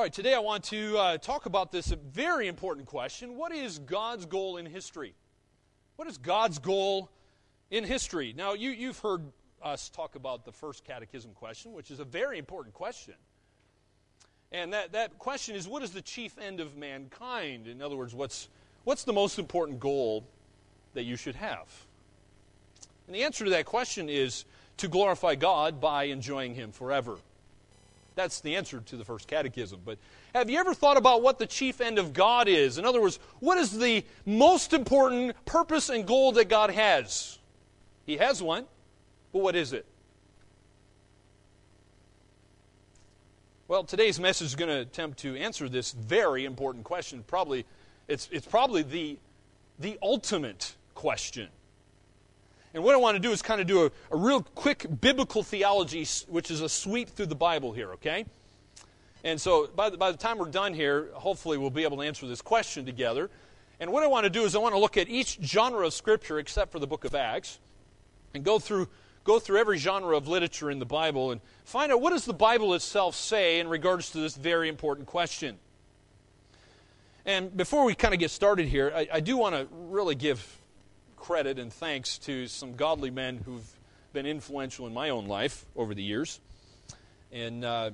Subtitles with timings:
[0.00, 3.78] All right, today I want to uh, talk about this very important question What is
[3.78, 5.12] God's goal in history?
[5.96, 7.10] What is God's goal
[7.70, 8.32] in history?
[8.34, 9.20] Now, you, you've heard
[9.60, 13.12] us talk about the first catechism question, which is a very important question.
[14.50, 17.66] And that, that question is what is the chief end of mankind?
[17.66, 18.48] In other words, what's,
[18.84, 20.24] what's the most important goal
[20.94, 21.68] that you should have?
[23.06, 24.46] And the answer to that question is
[24.78, 27.18] to glorify God by enjoying Him forever.
[28.14, 29.80] That's the answer to the first catechism.
[29.84, 29.98] But
[30.34, 32.78] have you ever thought about what the chief end of God is?
[32.78, 37.38] In other words, what is the most important purpose and goal that God has?
[38.06, 38.64] He has one,
[39.32, 39.86] but what is it?
[43.68, 47.22] Well, today's message is going to attempt to answer this very important question.
[47.28, 47.64] Probably,
[48.08, 49.16] it's, it's probably the,
[49.78, 51.48] the ultimate question.
[52.72, 55.42] And what I want to do is kind of do a, a real quick biblical
[55.42, 58.26] theology, which is a sweep through the Bible here, okay?
[59.24, 62.02] And so by the, by the time we're done here, hopefully we'll be able to
[62.04, 63.28] answer this question together.
[63.80, 65.92] And what I want to do is I want to look at each genre of
[65.92, 67.58] Scripture except for the book of Acts
[68.34, 68.88] and go through
[69.22, 72.32] go through every genre of literature in the Bible and find out what does the
[72.32, 75.58] Bible itself say in regards to this very important question.
[77.26, 80.59] And before we kind of get started here, I, I do want to really give
[81.20, 83.78] credit and thanks to some godly men who've
[84.12, 86.40] been influential in my own life over the years.
[87.30, 87.92] And uh,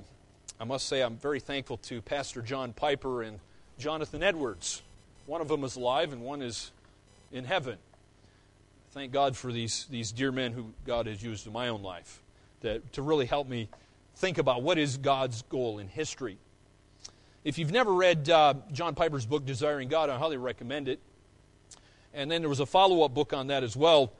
[0.59, 3.39] I must say, I'm very thankful to Pastor John Piper and
[3.77, 4.81] Jonathan Edwards.
[5.27, 6.71] One of them is alive, and one is
[7.31, 7.77] in heaven
[8.97, 12.23] thank God for these, these dear men who God has used in my own life
[12.61, 13.69] that, to really help me
[14.15, 16.39] think about what is God's goal in history.
[17.43, 20.99] If you've never read uh, John Piper's book, Desiring God, I highly recommend it.
[22.17, 24.11] And then there was a follow up book on that as well,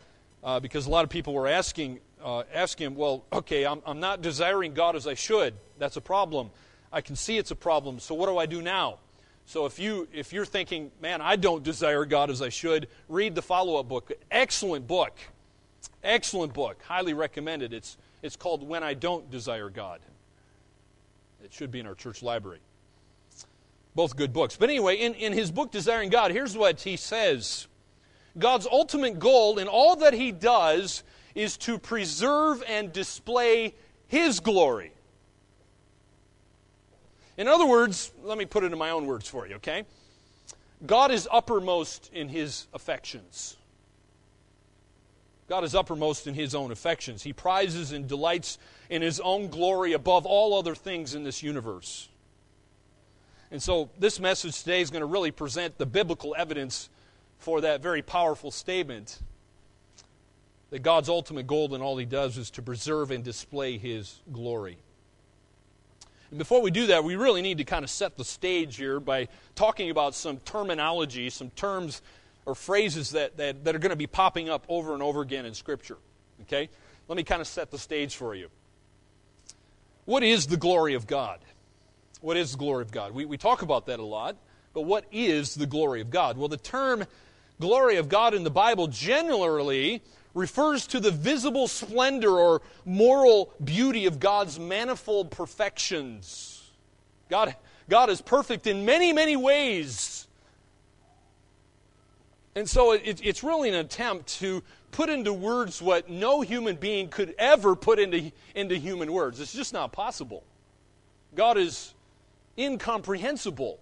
[0.43, 3.99] uh, because a lot of people were asking, uh, asking him, well, okay, I'm, I'm
[3.99, 5.55] not desiring God as I should.
[5.79, 6.51] That's a problem.
[6.93, 7.99] I can see it's a problem.
[7.99, 8.99] So what do I do now?
[9.47, 13.33] So if you if you're thinking, man, I don't desire God as I should, read
[13.33, 14.11] the follow-up book.
[14.29, 15.17] Excellent book.
[16.03, 16.79] Excellent book.
[16.83, 17.73] Highly recommended.
[17.73, 20.01] It's it's called When I Don't Desire God.
[21.43, 22.59] It should be in our church library.
[23.95, 24.55] Both good books.
[24.55, 27.67] But anyway, in, in his book Desiring God, here's what he says.
[28.39, 31.03] God's ultimate goal in all that he does
[31.35, 33.73] is to preserve and display
[34.07, 34.91] his glory.
[37.37, 39.83] In other words, let me put it in my own words for you, okay?
[40.85, 43.55] God is uppermost in his affections.
[45.47, 47.23] God is uppermost in his own affections.
[47.23, 48.57] He prizes and delights
[48.89, 52.09] in his own glory above all other things in this universe.
[53.49, 56.89] And so, this message today is going to really present the biblical evidence
[57.39, 59.19] for that very powerful statement
[60.69, 64.77] that God's ultimate goal in all he does is to preserve and display his glory.
[66.29, 68.99] And before we do that, we really need to kind of set the stage here
[68.99, 72.01] by talking about some terminology, some terms
[72.45, 75.45] or phrases that, that, that are going to be popping up over and over again
[75.45, 75.97] in Scripture.
[76.41, 76.69] Okay?
[77.07, 78.49] Let me kind of set the stage for you.
[80.05, 81.39] What is the glory of God?
[82.21, 83.13] What is the glory of God?
[83.13, 84.35] We, we talk about that a lot,
[84.73, 86.37] but what is the glory of God?
[86.37, 87.05] Well, the term
[87.59, 90.01] glory of God in the Bible generally
[90.33, 96.71] refers to the visible splendor or moral beauty of God's manifold perfections.
[97.29, 97.55] God,
[97.89, 100.27] God is perfect in many, many ways.
[102.55, 107.09] And so it, it's really an attempt to put into words what no human being
[107.09, 109.39] could ever put into, into human words.
[109.39, 110.43] It's just not possible.
[111.35, 111.93] God is
[112.57, 113.79] incomprehensible.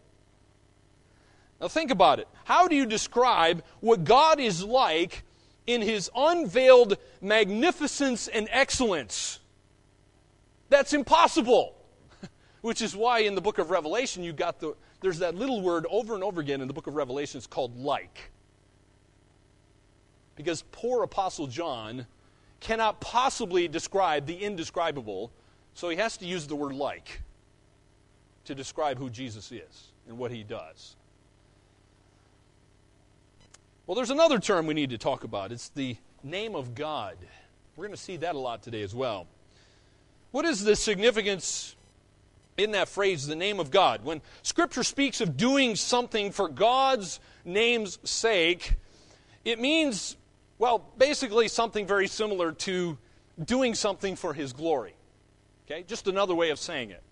[1.61, 2.27] Now, think about it.
[2.43, 5.23] How do you describe what God is like
[5.67, 9.39] in his unveiled magnificence and excellence.
[10.69, 11.75] That's impossible.
[12.61, 15.85] Which is why in the book of Revelation you got the there's that little word
[15.89, 18.31] over and over again in the book of Revelation it's called like.
[20.35, 22.07] Because poor apostle John
[22.59, 25.31] cannot possibly describe the indescribable,
[25.73, 27.21] so he has to use the word like
[28.45, 30.95] to describe who Jesus is and what he does.
[33.87, 35.51] Well, there's another term we need to talk about.
[35.51, 37.17] It's the name of God.
[37.75, 39.27] We're going to see that a lot today as well.
[40.31, 41.75] What is the significance
[42.57, 44.03] in that phrase, the name of God?
[44.03, 48.73] When Scripture speaks of doing something for God's name's sake,
[49.43, 50.17] it means,
[50.57, 52.97] well, basically something very similar to
[53.43, 54.95] doing something for His glory.
[55.67, 55.83] Okay?
[55.83, 57.03] Just another way of saying it.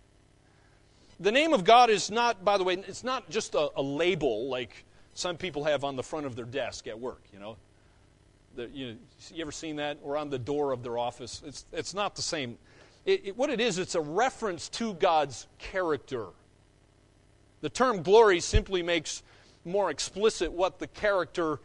[1.20, 4.50] The name of God is not, by the way, it's not just a, a label
[4.50, 7.58] like some people have on the front of their desk at work, you know.
[8.56, 8.98] The, you,
[9.34, 9.98] you ever seen that?
[10.04, 11.42] Or on the door of their office?
[11.46, 12.58] It's, it's not the same.
[13.06, 16.28] It, it, what it is, it's a reference to God's character.
[17.62, 19.24] The term glory simply makes
[19.66, 21.60] more explicit what the character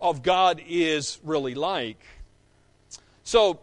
[0.00, 2.00] of God is really like.
[3.24, 3.60] So,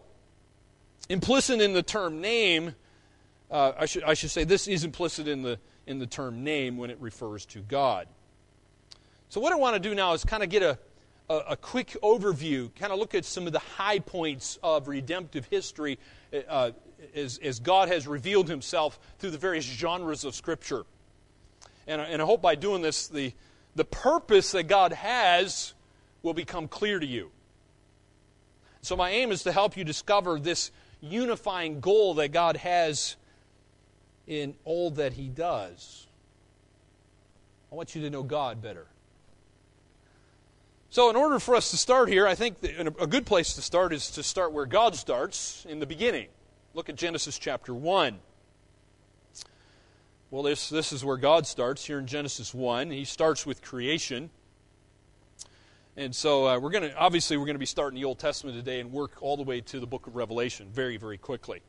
[1.08, 2.74] implicit in the term name,
[3.50, 6.76] uh, I, should, I should say this is implicit in the, in the term name
[6.76, 8.06] when it refers to God.
[9.30, 10.78] So, what I want to do now is kind of get a,
[11.28, 15.44] a, a, quick overview, kind of look at some of the high points of redemptive
[15.46, 15.98] history
[16.48, 16.70] uh,
[17.14, 20.84] as, as God has revealed himself through the various genres of Scripture.
[21.86, 23.34] And, and I hope by doing this, the,
[23.74, 25.74] the purpose that God has
[26.22, 27.30] will become clear to you.
[28.80, 30.70] So, my aim is to help you discover this
[31.02, 33.16] unifying goal that God has
[34.26, 36.06] in all that He does.
[37.70, 38.86] I want you to know God better.
[40.90, 43.92] So, in order for us to start here, I think a good place to start
[43.92, 46.28] is to start where God starts in the beginning.
[46.72, 48.18] Look at Genesis chapter 1.
[50.30, 52.90] Well, this, this is where God starts here in Genesis 1.
[52.90, 54.30] He starts with creation.
[55.94, 58.56] And so uh, we're going to, obviously, we're going to be starting the Old Testament
[58.56, 61.60] today and work all the way to the book of Revelation very, very quickly.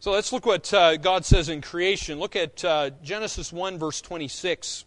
[0.00, 2.18] So let's look what uh, God says in creation.
[2.18, 4.86] Look at uh, Genesis 1, verse 26.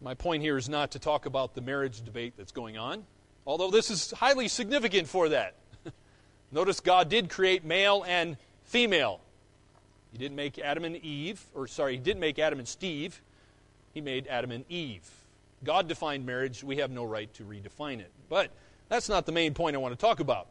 [0.00, 3.04] My point here is not to talk about the marriage debate that's going on,
[3.46, 5.56] although this is highly significant for that.
[6.52, 9.20] Notice God did create male and female.
[10.12, 13.20] He didn't make Adam and Eve, or sorry, he didn't make Adam and Steve.
[13.92, 15.08] He made Adam and Eve.
[15.64, 16.62] God defined marriage.
[16.62, 18.12] We have no right to redefine it.
[18.28, 18.52] But
[18.88, 20.46] that's not the main point I want to talk about.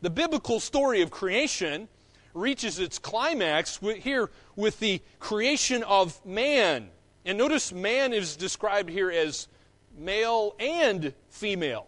[0.00, 1.88] The biblical story of creation
[2.34, 6.88] reaches its climax here with the creation of man.
[7.24, 9.48] And notice man is described here as
[9.96, 11.86] male and female.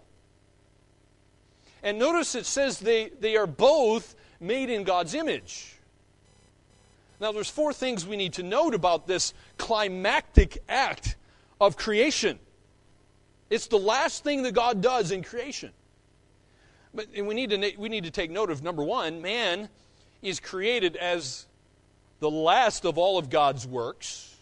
[1.82, 5.74] And notice it says they, they are both made in God's image.
[7.20, 11.16] Now, there's four things we need to note about this climactic act
[11.60, 12.38] of creation.
[13.50, 15.70] It's the last thing that God does in creation.
[16.92, 19.68] But we need to, we need to take note of number one man
[20.22, 21.46] is created as
[22.20, 24.33] the last of all of God's works.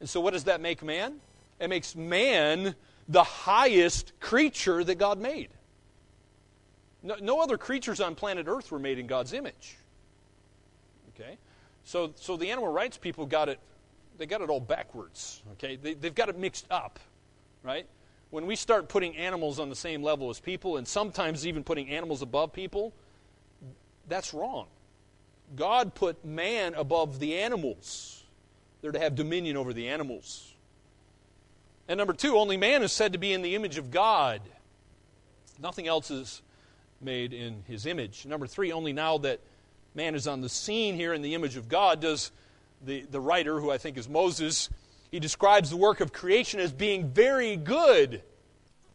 [0.00, 1.16] And so, what does that make man?
[1.58, 2.74] It makes man
[3.08, 5.48] the highest creature that God made.
[7.02, 9.76] No, no other creatures on planet Earth were made in God's image.
[11.14, 11.38] Okay?
[11.84, 13.60] So, so the animal rights people got it,
[14.18, 15.42] they got it all backwards.
[15.52, 15.76] Okay?
[15.76, 16.98] They, they've got it mixed up.
[17.62, 17.86] Right?
[18.30, 21.88] When we start putting animals on the same level as people, and sometimes even putting
[21.90, 22.92] animals above people,
[24.08, 24.66] that's wrong.
[25.54, 28.24] God put man above the animals.
[28.86, 30.54] They're to have dominion over the animals.
[31.88, 34.40] And number two, only man is said to be in the image of God.
[35.60, 36.40] Nothing else is
[37.00, 38.26] made in his image.
[38.26, 39.40] Number three, only now that
[39.96, 42.30] man is on the scene here in the image of God does
[42.80, 44.70] the, the writer, who I think is Moses,
[45.10, 48.22] he describes the work of creation as being very good.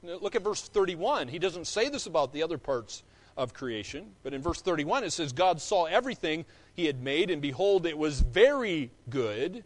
[0.03, 1.27] Look at verse 31.
[1.27, 3.03] He doesn't say this about the other parts
[3.35, 6.45] of creation, but in verse 31 it says, God saw everything
[6.75, 9.65] he had made, and behold, it was very good.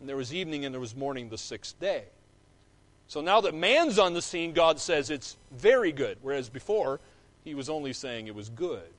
[0.00, 2.04] And there was evening and there was morning the sixth day.
[3.08, 7.00] So now that man's on the scene, God says it's very good, whereas before
[7.42, 8.90] he was only saying it was good.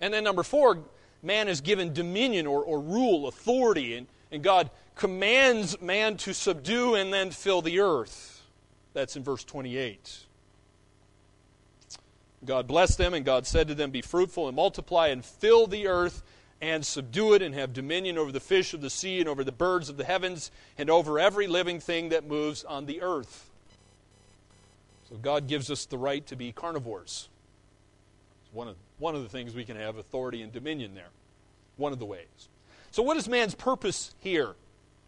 [0.00, 0.78] And then, number four,
[1.22, 6.94] man is given dominion or, or rule, authority, and, and God commands man to subdue
[6.94, 8.42] and then fill the earth.
[8.94, 10.18] That's in verse 28.
[12.44, 15.86] God blessed them, and God said to them, Be fruitful and multiply and fill the
[15.86, 16.22] earth
[16.60, 19.52] and subdue it and have dominion over the fish of the sea and over the
[19.52, 23.50] birds of the heavens and over every living thing that moves on the earth.
[25.08, 27.28] So God gives us the right to be carnivores.
[28.44, 31.10] It's one of, one of the things we can have authority and dominion there.
[31.76, 32.48] One of the ways.
[32.90, 34.54] So, what is man's purpose here?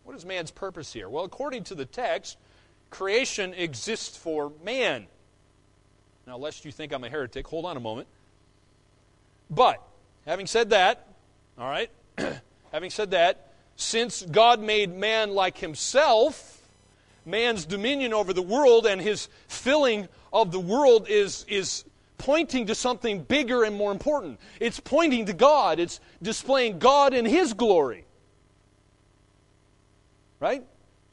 [0.02, 1.08] What is man's purpose here?
[1.08, 2.36] Well, according to the text,
[2.90, 5.06] creation exists for man.
[6.26, 8.08] Now, lest you think I'm a heretic, hold on a moment.
[9.48, 9.80] But,
[10.24, 11.06] having said that,
[11.58, 11.90] all right,
[12.72, 16.62] having said that, since God made man like himself,
[17.24, 21.84] man's dominion over the world and his filling of the world is, is
[22.18, 24.38] pointing to something bigger and more important.
[24.60, 28.04] It's pointing to God, it's displaying God in His glory.
[30.40, 30.64] Right?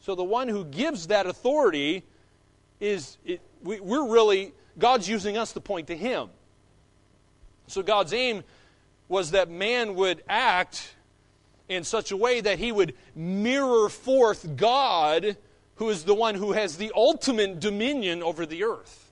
[0.02, 2.04] So the one who gives that authority
[2.80, 6.30] is, it, we, we're really, God's using us to point to Him.
[7.68, 8.44] So God's aim
[9.13, 10.96] was that man would act
[11.70, 15.38] in such a way that he would mirror forth God,
[15.75, 19.12] who is the one who has the ultimate dominion over the earth.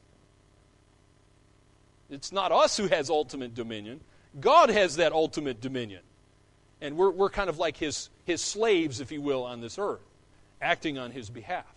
[2.10, 4.00] It's not us who has ultimate dominion,
[4.40, 6.02] God has that ultimate dominion.
[6.82, 10.02] And we're, we're kind of like his, his slaves, if you will, on this earth,
[10.60, 11.72] acting on his behalf.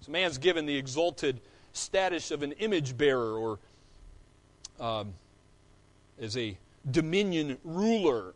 [0.00, 1.40] So man's given the exalted
[1.72, 3.58] status of an image bearer or
[4.80, 5.14] um,
[6.20, 6.58] as a
[6.90, 8.34] dominion ruler.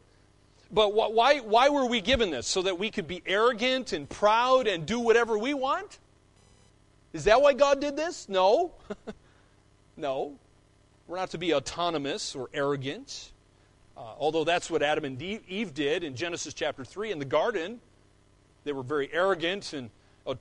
[0.72, 2.46] But why, why were we given this?
[2.46, 5.98] So that we could be arrogant and proud and do whatever we want?
[7.12, 8.28] Is that why God did this?
[8.28, 8.72] No.
[9.96, 10.36] no.
[11.08, 13.32] We're not to be autonomous or arrogant.
[13.96, 17.80] Uh, although that's what Adam and Eve did in Genesis chapter 3 in the garden.
[18.62, 19.90] They were very arrogant and
[20.26, 20.34] uh,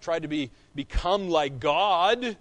[0.00, 2.38] tried to be, become like God.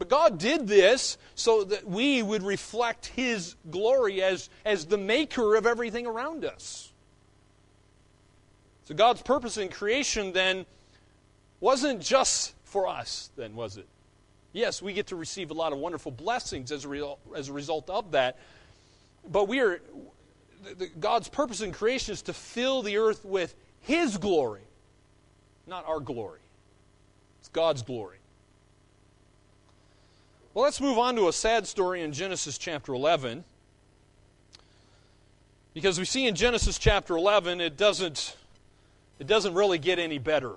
[0.00, 5.56] But God did this so that we would reflect His glory as, as the maker
[5.56, 6.90] of everything around us.
[8.86, 10.64] So God's purpose in creation then
[11.60, 13.86] wasn't just for us, then, was it?
[14.54, 17.52] Yes, we get to receive a lot of wonderful blessings as a, re- as a
[17.52, 18.38] result of that.
[19.30, 19.82] But we are,
[20.78, 24.62] the, God's purpose in creation is to fill the earth with His glory,
[25.66, 26.40] not our glory.
[27.40, 28.16] It's God's glory.
[30.52, 33.44] Well, let's move on to a sad story in Genesis chapter 11.
[35.74, 38.36] Because we see in Genesis chapter 11, it doesn't,
[39.20, 40.54] it doesn't really get any better.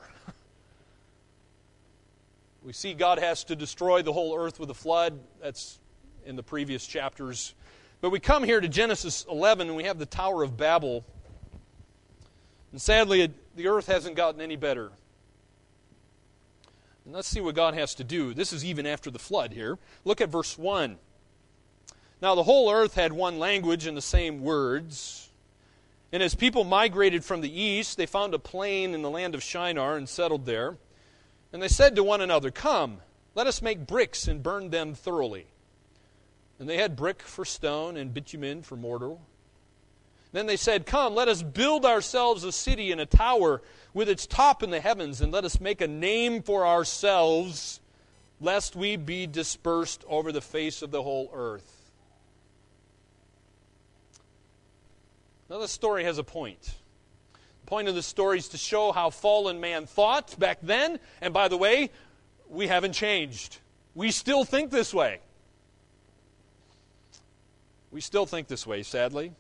[2.64, 5.20] we see God has to destroy the whole earth with a flood.
[5.40, 5.78] That's
[6.26, 7.54] in the previous chapters.
[8.02, 11.06] But we come here to Genesis 11 and we have the Tower of Babel.
[12.72, 14.90] And sadly, the earth hasn't gotten any better.
[17.06, 18.34] And let's see what God has to do.
[18.34, 19.78] This is even after the flood here.
[20.06, 20.98] Look at verse 1.
[22.22, 25.30] Now the whole earth had one language and the same words.
[26.14, 29.44] And as people migrated from the east, they found a plain in the land of
[29.44, 30.78] Shinar and settled there.
[31.52, 33.00] And they said to one another, Come,
[33.36, 35.48] let us make bricks and burn them thoroughly.
[36.60, 39.16] And they had brick for stone and bitumen for mortar.
[40.34, 43.62] Then they said, Come, let us build ourselves a city and a tower
[43.94, 47.80] with its top in the heavens, and let us make a name for ourselves,
[48.42, 51.92] lest we be dispersed over the face of the whole earth.
[55.52, 56.74] Now, this story has a point.
[57.34, 61.32] The point of the story is to show how fallen man thought back then, and
[61.32, 61.92] by the way,
[62.50, 63.60] we haven't changed.
[63.94, 65.20] We still think this way.
[67.92, 69.34] We still think this way, sadly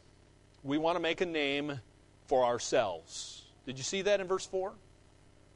[0.63, 1.79] we want to make a name
[2.27, 3.43] for ourselves.
[3.65, 4.73] Did you see that in verse 4?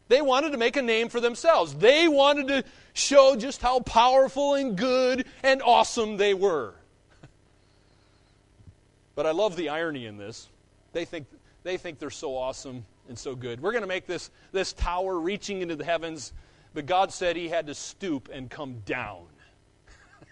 [0.10, 1.74] They wanted to make a name for themselves.
[1.74, 6.74] They wanted to show just how powerful and good and awesome they were.
[9.16, 10.48] but I love the irony in this.
[10.94, 11.28] They think,
[11.64, 13.62] they think they're so awesome and so good.
[13.62, 16.32] We're going to make this, this tower reaching into the heavens,
[16.74, 19.24] but God said he had to stoop and come down.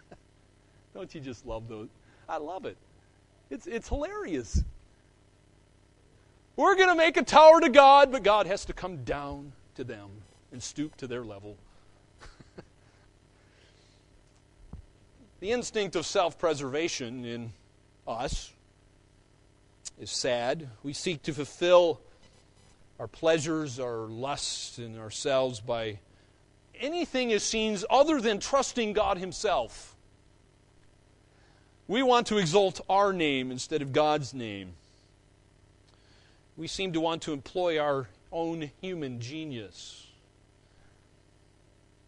[0.93, 1.89] Don't you just love those?
[2.29, 2.77] I love it.
[3.49, 4.63] It's, it's hilarious.
[6.55, 9.83] We're going to make a tower to God, but God has to come down to
[9.83, 10.09] them
[10.51, 11.57] and stoop to their level.
[15.41, 17.51] the instinct of self preservation in
[18.07, 18.51] us
[19.99, 20.69] is sad.
[20.83, 21.99] We seek to fulfill
[22.99, 25.99] our pleasures, our lusts in ourselves by
[26.79, 29.94] anything as seen other than trusting God Himself.
[31.87, 34.73] We want to exalt our name instead of God's name.
[36.57, 40.07] We seem to want to employ our own human genius.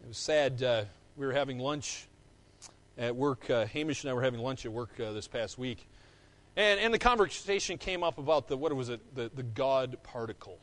[0.03, 0.63] It was sad.
[0.63, 2.07] Uh, we were having lunch
[2.97, 3.47] at work.
[3.51, 5.87] Uh, Hamish and I were having lunch at work uh, this past week.
[6.55, 10.57] And, and the conversation came up about the, what was it, the, the God particle.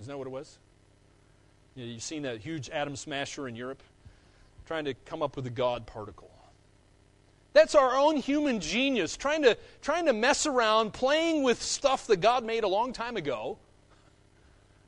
[0.00, 0.56] Isn't that what it was?
[1.74, 3.82] You know, you've seen that huge atom smasher in Europe?
[4.64, 6.30] Trying to come up with a God particle.
[7.52, 12.20] That's our own human genius, trying to, trying to mess around, playing with stuff that
[12.20, 13.58] God made a long time ago,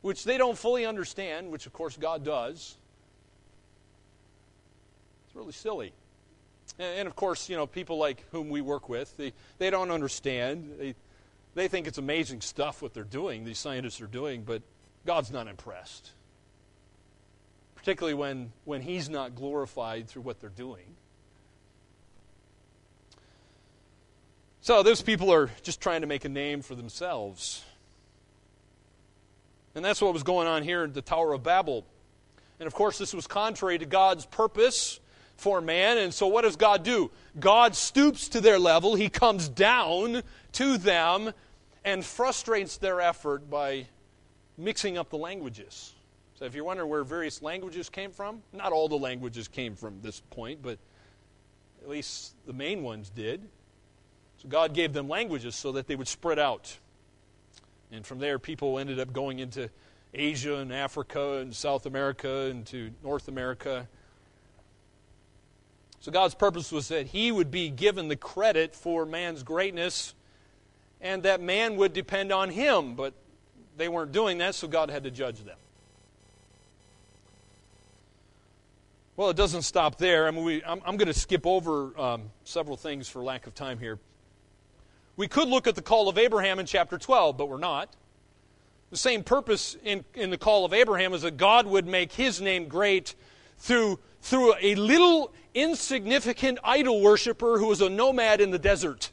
[0.01, 2.77] which they don't fully understand, which of course God does.
[5.27, 5.93] It's really silly.
[6.79, 10.73] And, of course, you know, people like whom we work with, they, they don't understand.
[10.79, 10.95] They,
[11.55, 14.63] they think it's amazing stuff what they're doing, these scientists are doing, but
[15.05, 16.11] God's not impressed.
[17.85, 20.97] particularly when, when He's not glorified through what they're doing.
[24.65, 27.63] So those people are just trying to make a name for themselves.
[29.75, 31.85] And that's what was going on here at the Tower of Babel.
[32.59, 35.01] And of course, this was contrary to God's purpose
[35.37, 35.99] for man.
[35.99, 37.11] And so, what does God do?
[37.39, 41.35] God stoops to their level, He comes down to them
[41.85, 43.87] and frustrates their effort by
[44.57, 45.93] mixing up the languages.
[46.39, 50.01] So, if you're wondering where various languages came from, not all the languages came from
[50.01, 50.79] this point, but
[51.83, 53.47] at least the main ones did.
[54.45, 56.77] So God gave them languages so that they would spread out.
[57.91, 59.71] And from there, people ended up going into
[60.13, 63.89] Asia and Africa and South America and to North America.
[66.01, 70.15] So God's purpose was that He would be given the credit for man's greatness
[71.01, 72.95] and that man would depend on Him.
[72.95, 73.15] But
[73.79, 75.57] they weren't doing that, so God had to judge them.
[79.17, 80.27] Well, it doesn't stop there.
[80.27, 83.55] I mean, we, I'm, I'm going to skip over um, several things for lack of
[83.55, 83.99] time here.
[85.17, 87.89] We could look at the call of Abraham in chapter 12, but we're not.
[88.91, 92.41] The same purpose in, in the call of Abraham is that God would make his
[92.41, 93.15] name great
[93.59, 99.11] through, through a little insignificant idol worshiper who was a nomad in the desert.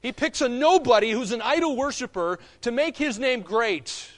[0.00, 4.08] He picks a nobody who's an idol worshiper to make his name great.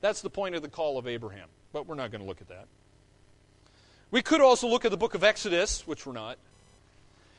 [0.00, 2.48] That's the point of the call of Abraham, but we're not going to look at
[2.48, 2.66] that.
[4.10, 6.38] We could also look at the book of Exodus, which we're not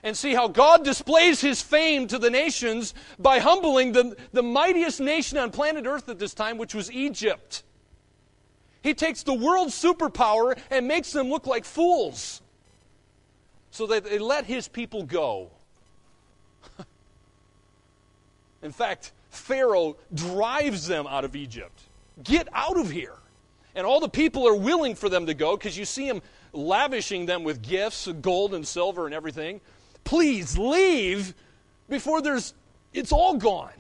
[0.03, 4.99] and see how God displays his fame to the nations by humbling the, the mightiest
[4.99, 7.63] nation on planet Earth at this time, which was Egypt.
[8.81, 12.41] He takes the world's superpower and makes them look like fools
[13.69, 15.51] so that they let his people go.
[18.63, 21.79] In fact, Pharaoh drives them out of Egypt.
[22.23, 23.15] Get out of here.
[23.75, 27.25] And all the people are willing for them to go because you see him lavishing
[27.25, 29.61] them with gifts, gold and silver and everything.
[30.03, 31.33] Please leave
[31.89, 32.53] before there's
[32.93, 33.71] it's all gone.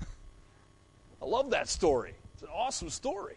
[1.22, 2.14] I love that story.
[2.34, 3.36] It's an awesome story.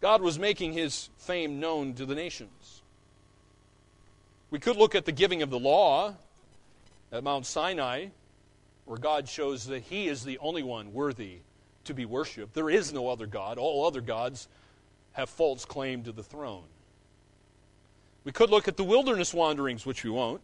[0.00, 2.82] God was making his fame known to the nations.
[4.50, 6.14] We could look at the giving of the law
[7.12, 8.06] at Mount Sinai,
[8.84, 11.38] where God shows that he is the only one worthy
[11.84, 12.54] to be worshiped.
[12.54, 13.58] There is no other God.
[13.58, 14.48] All other gods
[15.12, 16.64] have false claim to the throne.
[18.24, 20.42] We could look at the wilderness wanderings, which we won't.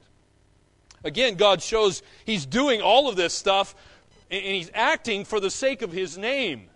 [1.04, 3.74] Again, God shows He's doing all of this stuff
[4.30, 6.68] and He's acting for the sake of His name.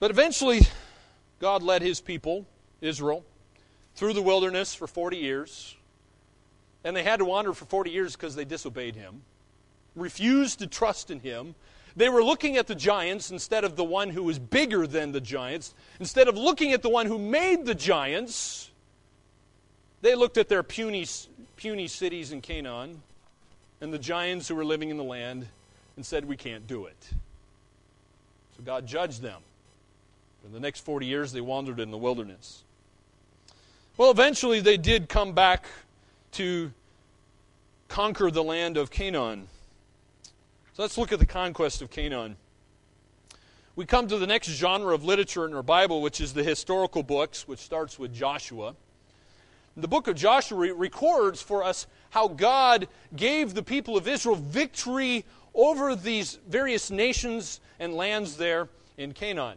[0.00, 0.60] But eventually,
[1.40, 2.46] God led His people,
[2.80, 3.24] Israel,
[3.96, 5.74] through the wilderness for 40 years.
[6.84, 9.22] And they had to wander for 40 years because they disobeyed Him,
[9.96, 11.56] refused to trust in Him.
[11.96, 15.20] They were looking at the giants instead of the one who was bigger than the
[15.20, 15.74] giants.
[15.98, 18.67] Instead of looking at the one who made the giants,
[20.02, 21.06] they looked at their puny,
[21.56, 23.02] puny cities in Canaan
[23.80, 25.46] and the giants who were living in the land
[25.96, 27.10] and said, We can't do it.
[28.56, 29.40] So God judged them.
[30.42, 32.62] For the next 40 years, they wandered in the wilderness.
[33.96, 35.66] Well, eventually, they did come back
[36.32, 36.72] to
[37.88, 39.48] conquer the land of Canaan.
[40.74, 42.36] So let's look at the conquest of Canaan.
[43.74, 47.02] We come to the next genre of literature in our Bible, which is the historical
[47.02, 48.74] books, which starts with Joshua.
[49.78, 55.24] The book of Joshua records for us how God gave the people of Israel victory
[55.54, 59.56] over these various nations and lands there in Canaan.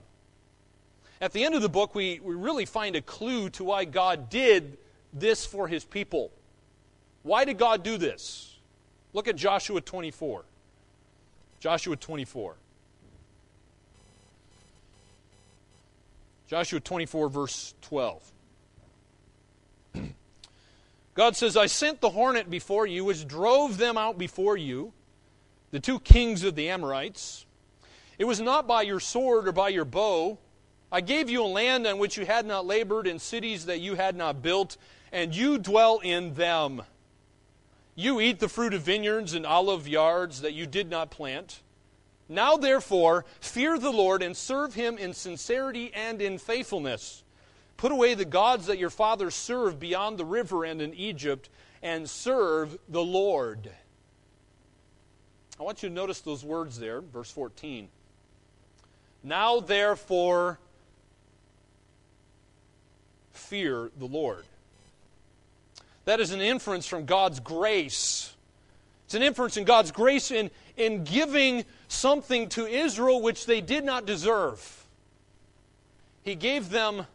[1.20, 4.30] At the end of the book, we, we really find a clue to why God
[4.30, 4.78] did
[5.12, 6.32] this for his people.
[7.24, 8.60] Why did God do this?
[9.14, 10.44] Look at Joshua 24.
[11.60, 12.56] Joshua 24.
[16.48, 18.31] Joshua 24, verse 12.
[21.14, 24.94] God says, I sent the hornet before you, which drove them out before you,
[25.72, 27.46] the two kings of the Amorites.
[28.18, 30.38] It was not by your sword or by your bow.
[30.92, 33.96] I gave you a land on which you had not labored, and cities that you
[33.96, 34.78] had not built,
[35.12, 36.84] and you dwell in them.
[37.96, 41.62] You eat the fruit of vineyards and olive yards that you did not plant.
[42.30, 47.21] Now, therefore, fear the Lord and serve him in sincerity and in faithfulness.
[47.82, 51.50] Put away the gods that your fathers served beyond the river and in Egypt,
[51.82, 53.72] and serve the Lord.
[55.60, 57.90] I want you to notice those words there, verse 14.
[59.24, 60.60] Now, therefore,
[63.34, 64.46] fear the Lord.
[66.06, 68.32] That is an inference from God's grace
[69.06, 73.84] It's an inference in God's grace in, in giving something to Israel which they did
[73.84, 74.86] not deserve.
[76.22, 77.08] He gave them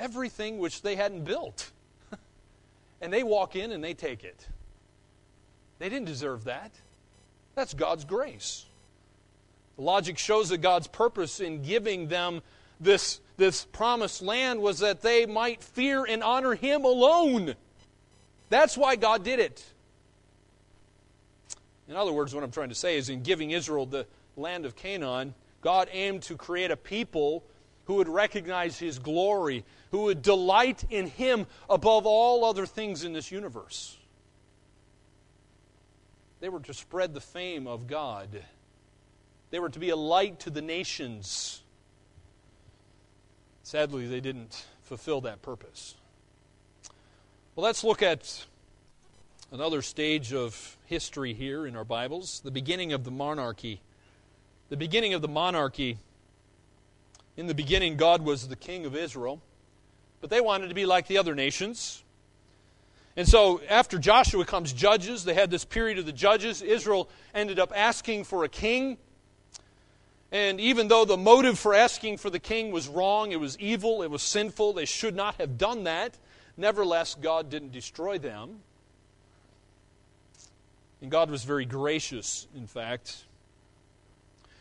[0.00, 1.70] everything which they hadn't built.
[3.00, 4.48] and they walk in and they take it.
[5.78, 6.72] They didn't deserve that.
[7.54, 8.64] That's God's grace.
[9.76, 12.42] The logic shows that God's purpose in giving them
[12.80, 17.54] this, this promised land was that they might fear and honor Him alone.
[18.48, 19.64] That's why God did it.
[21.88, 24.76] In other words, what I'm trying to say is in giving Israel the land of
[24.76, 27.44] Canaan, God aimed to create a people
[27.84, 33.12] who would recognize His glory, who would delight in Him above all other things in
[33.12, 33.96] this universe.
[36.40, 38.28] They were to spread the fame of God.
[39.50, 41.60] They were to be a light to the nations.
[43.62, 45.94] Sadly, they didn't fulfill that purpose.
[47.54, 48.46] Well, let's look at
[49.52, 53.80] another stage of history here in our Bibles the beginning of the monarchy.
[54.68, 55.98] The beginning of the monarchy.
[57.36, 59.42] In the beginning, God was the king of Israel,
[60.20, 62.02] but they wanted to be like the other nations.
[63.16, 66.62] And so, after Joshua comes Judges, they had this period of the Judges.
[66.62, 68.98] Israel ended up asking for a king.
[70.32, 74.02] And even though the motive for asking for the king was wrong, it was evil,
[74.02, 76.16] it was sinful, they should not have done that,
[76.56, 78.60] nevertheless, God didn't destroy them.
[81.02, 83.24] And God was very gracious, in fact.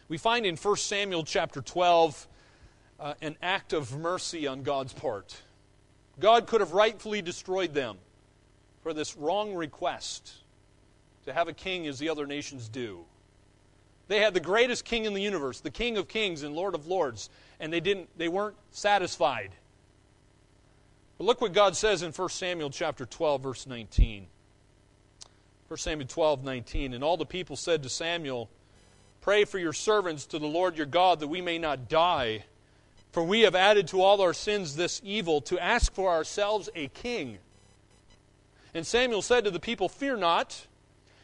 [0.07, 2.27] We find in 1 Samuel chapter 12
[2.99, 5.37] uh, an act of mercy on God's part.
[6.19, 7.97] God could have rightfully destroyed them
[8.83, 10.33] for this wrong request
[11.25, 13.05] to have a king as the other nations do.
[14.07, 16.87] They had the greatest king in the universe, the King of Kings and Lord of
[16.87, 17.29] Lords,
[17.59, 19.51] and they didn't they weren't satisfied.
[21.17, 24.25] But look what God says in 1 Samuel chapter 12 verse 19.
[25.67, 26.93] 1 Samuel 12, 19.
[26.95, 28.49] And all the people said to Samuel,
[29.21, 32.45] Pray for your servants to the Lord your God that we may not die.
[33.11, 36.87] For we have added to all our sins this evil, to ask for ourselves a
[36.89, 37.39] king.
[38.73, 40.67] And Samuel said to the people, Fear not.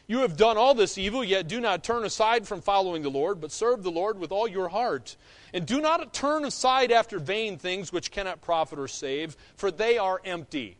[0.08, 3.40] You have done all this evil, yet do not turn aside from following the Lord,
[3.40, 5.16] but serve the Lord with all your heart.
[5.52, 9.98] And do not turn aside after vain things which cannot profit or save, for they
[9.98, 10.76] are empty.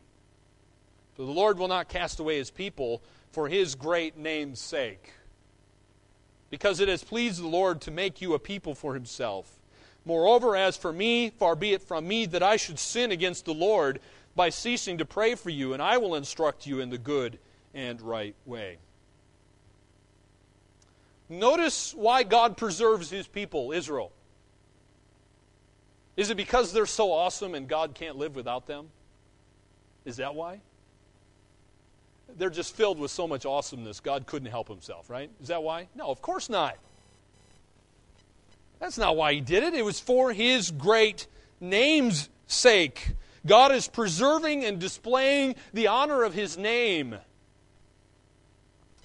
[1.15, 5.11] For the Lord will not cast away his people for his great name's sake.
[6.49, 9.56] Because it has pleased the Lord to make you a people for himself.
[10.07, 13.53] Moreover, as for me, far be it from me that I should sin against the
[13.53, 13.99] Lord
[14.35, 17.37] by ceasing to pray for you, and I will instruct you in the good
[17.73, 18.77] and right way.
[21.29, 24.11] Notice why God preserves his people, Israel.
[26.15, 28.87] Is it because they're so awesome and God can't live without them?
[30.05, 30.61] Is that why?
[32.37, 35.29] they're just filled with so much awesomeness, God couldn't help himself, right?
[35.41, 35.87] Is that why?
[35.95, 36.77] No, of course not.
[38.79, 39.73] That's not why he did it.
[39.73, 41.27] It was for his great
[41.59, 43.13] name's sake.
[43.45, 47.15] God is preserving and displaying the honor of his name.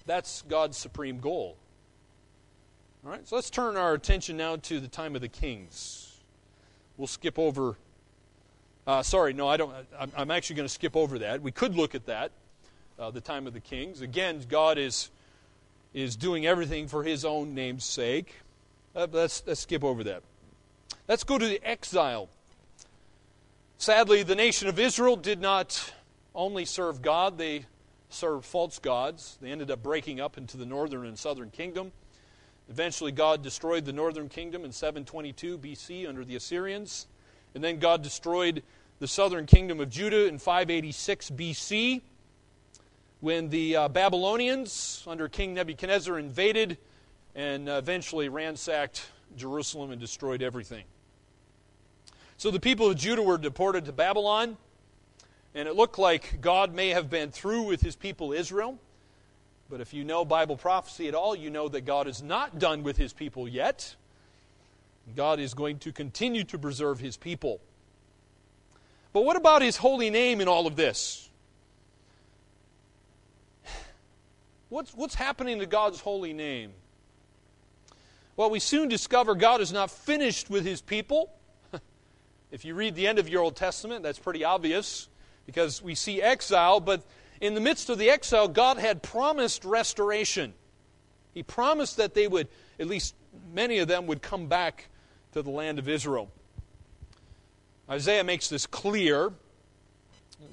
[0.05, 1.57] That's God's supreme goal.
[3.05, 6.21] All right, so let's turn our attention now to the time of the kings.
[6.97, 7.77] We'll skip over.
[8.87, 9.73] Uh, sorry, no, I don't.
[10.17, 11.41] I'm, actually going to skip over that.
[11.41, 12.33] We could look at that
[12.99, 14.01] uh, the time of the kings.
[14.01, 15.11] Again, God is,
[15.95, 18.37] is doing everything for his own name's sake.
[18.95, 20.23] Uh, let's, let's skip over that.
[21.09, 22.29] Let's go to the exile.
[23.79, 25.93] Sadly, the nation of Israel did not
[26.35, 27.65] only serve God, they
[28.11, 29.39] served false gods.
[29.41, 31.91] They ended up breaking up into the northern and southern kingdom.
[32.69, 37.07] Eventually, God destroyed the northern kingdom in 722 BC under the Assyrians.
[37.55, 38.63] And then God destroyed
[38.99, 42.03] the southern kingdom of Judah in 586 BC
[43.21, 46.77] when the uh, Babylonians under King Nebuchadnezzar invaded
[47.35, 50.85] and eventually ransacked Jerusalem and destroyed everything.
[52.37, 54.57] So the people of Judah were deported to Babylon,
[55.55, 58.79] and it looked like God may have been through with his people Israel.
[59.71, 62.83] But if you know Bible prophecy at all, you know that God is not done
[62.83, 63.95] with his people yet.
[65.17, 67.61] God is going to continue to preserve his people.
[69.13, 71.29] But what about his holy name in all of this?
[74.69, 76.73] What's, what's happening to God's holy name?
[78.37, 81.33] Well, we soon discover God is not finished with his people.
[82.51, 85.09] if you read the end of your Old Testament, that's pretty obvious
[85.45, 87.05] because we see exile, but
[87.43, 90.55] in the midst of the exile, God had promised restoration.
[91.35, 93.15] He promised that they would, at least
[93.53, 94.89] many of them, would come back
[95.33, 96.31] to the land of Israel.
[97.91, 99.33] Isaiah makes this clear.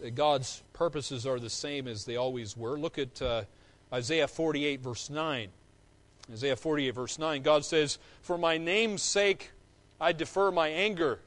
[0.02, 2.78] that God's purposes are the same as they always were.
[2.78, 3.44] Look at uh,
[3.94, 5.50] Isaiah 48, verse 9.
[6.32, 9.52] Isaiah 48, verse 9, God says, For my name's sake
[10.00, 11.20] I defer my anger.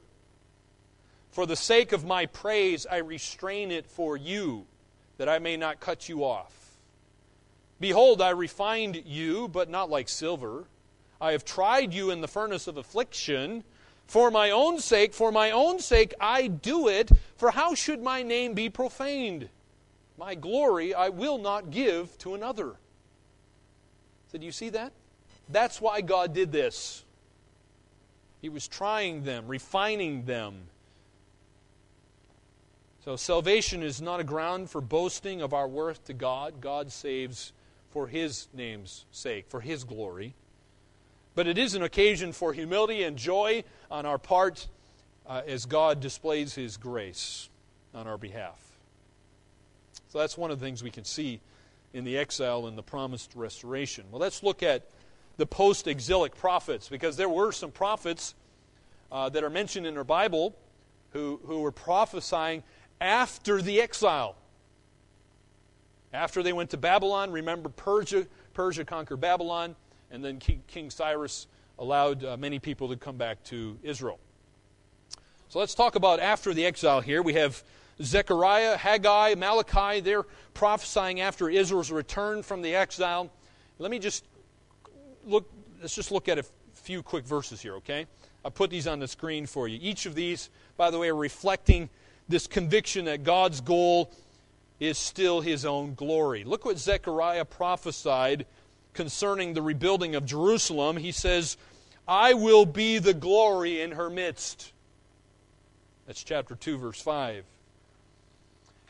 [1.30, 4.66] For the sake of my praise I restrain it for you,
[5.18, 6.52] that I may not cut you off.
[7.80, 10.66] Behold, I refined you, but not like silver.
[11.20, 13.64] I have tried you in the furnace of affliction.
[14.06, 17.10] For my own sake, for my own sake, I do it.
[17.36, 19.48] For how should my name be profaned?
[20.18, 22.76] My glory I will not give to another.
[24.32, 24.92] So, do you see that?
[25.50, 27.04] That's why God did this.
[28.40, 30.54] He was trying them, refining them.
[33.04, 36.62] So, salvation is not a ground for boasting of our worth to God.
[36.62, 37.52] God saves
[37.90, 40.34] for His name's sake, for His glory.
[41.34, 44.66] But it is an occasion for humility and joy on our part
[45.26, 47.50] uh, as God displays His grace
[47.94, 48.58] on our behalf.
[50.08, 51.40] So that's one of the things we can see
[51.92, 54.04] in the exile and the promised restoration.
[54.10, 54.88] Well, let's look at
[55.36, 58.34] the post exilic prophets because there were some prophets
[59.10, 60.56] uh, that are mentioned in our Bible
[61.10, 62.62] who, who were prophesying
[63.00, 64.36] after the exile.
[66.12, 69.74] After they went to Babylon, remember Persia, Persia conquered Babylon,
[70.10, 71.46] and then King, King Cyrus
[71.78, 74.18] allowed uh, many people to come back to Israel.
[75.48, 77.22] So let's talk about after the exile here.
[77.22, 77.62] We have
[78.02, 80.00] Zechariah, Haggai, Malachi.
[80.00, 83.30] They're prophesying after Israel's return from the exile.
[83.78, 84.24] Let me just
[85.26, 88.06] look, let's just look at a few quick verses here, okay?
[88.44, 89.78] I put these on the screen for you.
[89.80, 91.88] Each of these, by the way, are reflecting
[92.28, 94.12] this conviction that God's goal
[94.80, 96.44] is still his own glory.
[96.44, 98.46] Look what Zechariah prophesied
[98.94, 100.96] concerning the rebuilding of Jerusalem.
[100.96, 101.56] He says,
[102.06, 104.72] I will be the glory in her midst.
[106.06, 107.44] That's chapter 2, verse 5.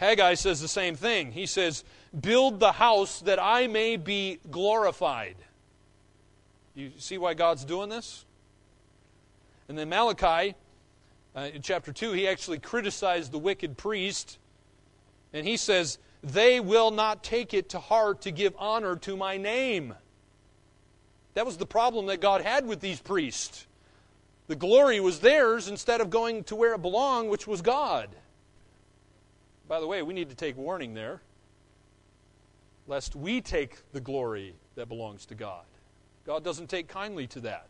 [0.03, 1.31] Haggai says the same thing.
[1.31, 1.85] He says,
[2.19, 5.37] Build the house that I may be glorified.
[6.75, 8.25] You see why God's doing this?
[9.69, 10.57] And then Malachi,
[11.37, 14.39] uh, in chapter 2, he actually criticized the wicked priest.
[15.33, 19.37] And he says, They will not take it to heart to give honor to my
[19.37, 19.95] name.
[21.35, 23.69] That was the problem that God had with these priests.
[24.49, 28.09] The glory was theirs instead of going to where it belonged, which was God.
[29.73, 31.23] By the way, we need to take warning there,
[32.87, 35.65] lest we take the glory that belongs to God.
[36.27, 37.69] God doesn't take kindly to that.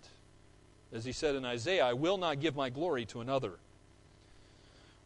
[0.93, 3.53] As he said in Isaiah, I will not give my glory to another.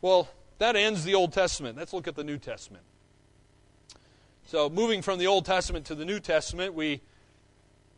[0.01, 1.77] Well, that ends the Old Testament.
[1.77, 2.85] Let's look at the New Testament.
[4.47, 7.03] So, moving from the Old Testament to the New Testament, we,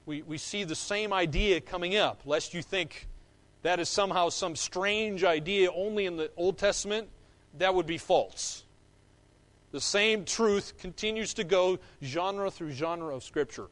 [0.07, 3.07] we, we see the same idea coming up, lest you think
[3.63, 7.09] that is somehow some strange idea only in the Old Testament.
[7.59, 8.65] That would be false.
[9.71, 13.67] The same truth continues to go genre through genre of Scripture.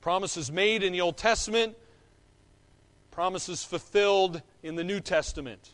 [0.00, 1.76] Promises made in the Old Testament,
[3.10, 5.70] promises fulfilled in the New Testament.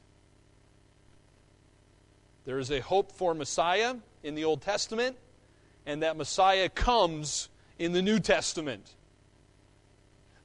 [2.46, 5.16] There is a hope for Messiah in the Old Testament,
[5.85, 7.48] and that Messiah comes
[7.79, 8.94] in the New Testament.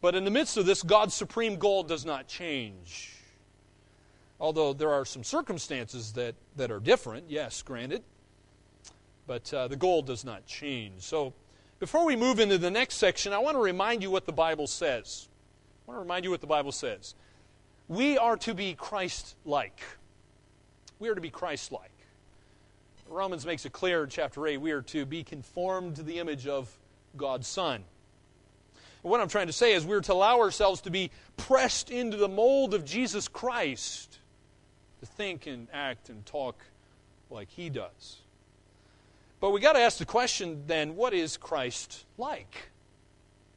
[0.02, 3.19] But in the midst of this, God's supreme goal does not change.
[4.40, 8.04] Although there are some circumstances that, that are different, yes, granted.
[9.28, 11.02] But uh, the goal does not change.
[11.02, 11.34] So,
[11.80, 14.68] before we move into the next section, I want to remind you what the Bible
[14.68, 15.28] says.
[15.88, 17.16] I want to remind you what the Bible says.
[17.88, 19.82] We are to be Christ like.
[21.00, 21.92] We are to be Christ like.
[23.08, 26.48] Romans makes it clear in chapter 8 we are to be conformed to the image
[26.48, 26.72] of
[27.18, 27.84] God's Son.
[29.02, 32.28] What I'm trying to say is we're to allow ourselves to be pressed into the
[32.28, 34.09] mold of Jesus Christ,
[35.00, 36.56] to think and act and talk
[37.30, 38.18] like He does.
[39.40, 42.70] But we got to ask the question then what is Christ like?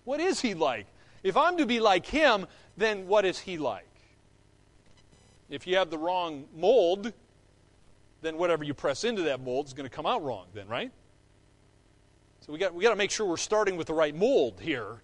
[0.05, 0.87] What is he like?
[1.23, 3.87] If I'm to be like him, then what is he like?
[5.49, 7.13] If you have the wrong mold,
[8.23, 10.91] then whatever you press into that mold is going to come out wrong, then, right?
[12.41, 15.03] So we got, we got to make sure we're starting with the right mold here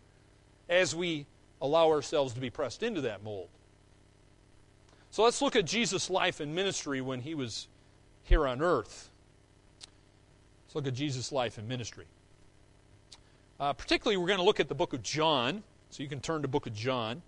[0.68, 1.26] as we
[1.60, 3.48] allow ourselves to be pressed into that mold.
[5.10, 7.68] So let's look at Jesus' life and ministry when he was
[8.24, 9.10] here on earth.
[10.66, 12.04] Let's look at Jesus' life and ministry.
[13.58, 15.62] Uh, particularly, we're going to look at the book of John.
[15.90, 17.22] So you can turn to book of John,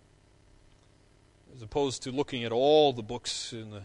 [1.56, 3.82] as opposed to looking at all the books in the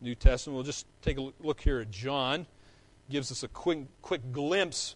[0.00, 0.54] New Testament.
[0.54, 2.46] We'll just take a look here at John.
[3.10, 4.94] Gives us a quick, quick glimpse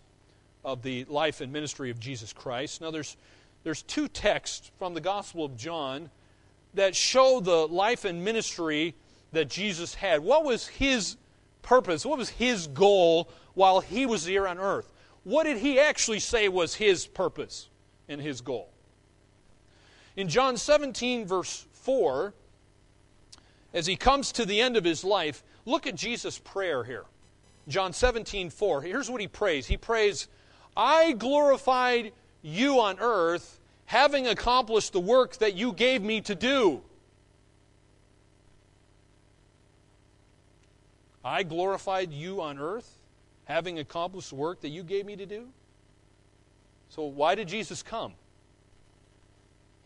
[0.65, 2.81] of the life and ministry of Jesus Christ.
[2.81, 3.17] Now, there's,
[3.65, 6.11] there's two texts from the Gospel of John
[6.75, 8.95] that show the life and ministry
[9.33, 10.21] that Jesus had.
[10.21, 11.17] What was his
[11.63, 12.07] purpose?
[12.07, 14.93] What was his goal while he was here on earth?
[15.29, 17.69] what did he actually say was his purpose
[18.09, 18.71] and his goal?
[20.17, 22.33] In John 17, verse 4,
[23.75, 27.05] as he comes to the end of his life, look at Jesus' prayer here.
[27.69, 28.81] John 17, 4.
[28.81, 29.67] Here's what he prays.
[29.67, 30.29] He prays,
[30.75, 33.58] I glorified you on earth,
[33.89, 36.83] having accomplished the work that you gave me to do.
[41.25, 42.99] I glorified you on earth,
[43.47, 45.49] having accomplished the work that you gave me to do.
[46.91, 48.13] So, why did Jesus come?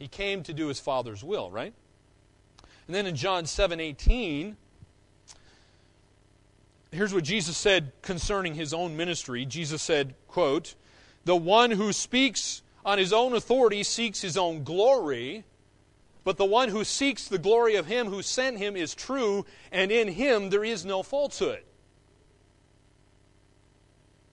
[0.00, 1.72] He came to do his Father's will, right?
[2.88, 4.56] And then in John 7 18,
[6.90, 9.46] here's what Jesus said concerning his own ministry.
[9.46, 10.74] Jesus said, quote,
[11.24, 15.44] The one who speaks on his own authority seeks his own glory,
[16.24, 19.90] but the one who seeks the glory of him who sent him is true, and
[19.90, 21.62] in him there is no falsehood.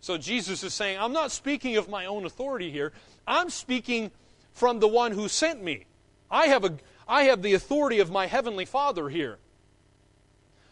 [0.01, 2.93] So Jesus is saying, I'm not speaking of my own authority here.
[3.27, 4.11] I'm speaking
[4.53, 5.85] from the one who sent me.
[6.31, 9.37] I have, a, I have the authority of my heavenly Father here.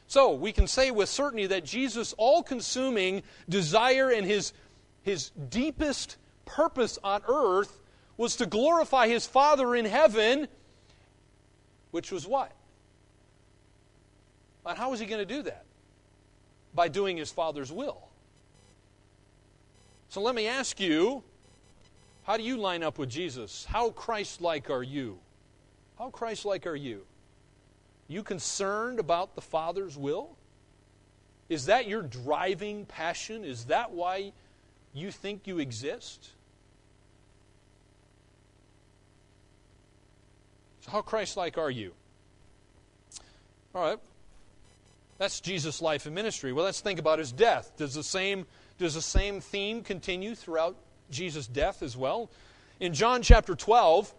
[0.08, 4.54] So we can say with certainty that Jesus' all consuming desire and his,
[5.04, 6.16] his deepest
[6.48, 7.80] purpose on earth
[8.18, 10.48] was to glorify his Father in heaven,
[11.92, 12.52] which was what?
[14.66, 15.66] And how was he going to do that?
[16.74, 18.08] By doing his Father's will.
[20.10, 21.24] So let me ask you
[22.24, 23.66] how do you line up with Jesus?
[23.66, 25.20] How Christ like are you?
[25.98, 27.06] How Christ like are you?
[28.10, 30.36] You concerned about the Father's will?
[31.50, 33.46] Is that your driving passion?
[33.46, 34.34] Is that why
[34.94, 36.32] you think you exist?
[40.88, 41.94] How Christ like are you?
[43.76, 44.00] All right.
[45.18, 46.54] That's Jesus' life and ministry.
[46.54, 47.72] Well, let's think about his death.
[47.78, 48.46] Does the same,
[48.78, 50.76] does the same theme continue throughout
[51.10, 52.30] Jesus' death as well?
[52.80, 54.14] In John chapter 12,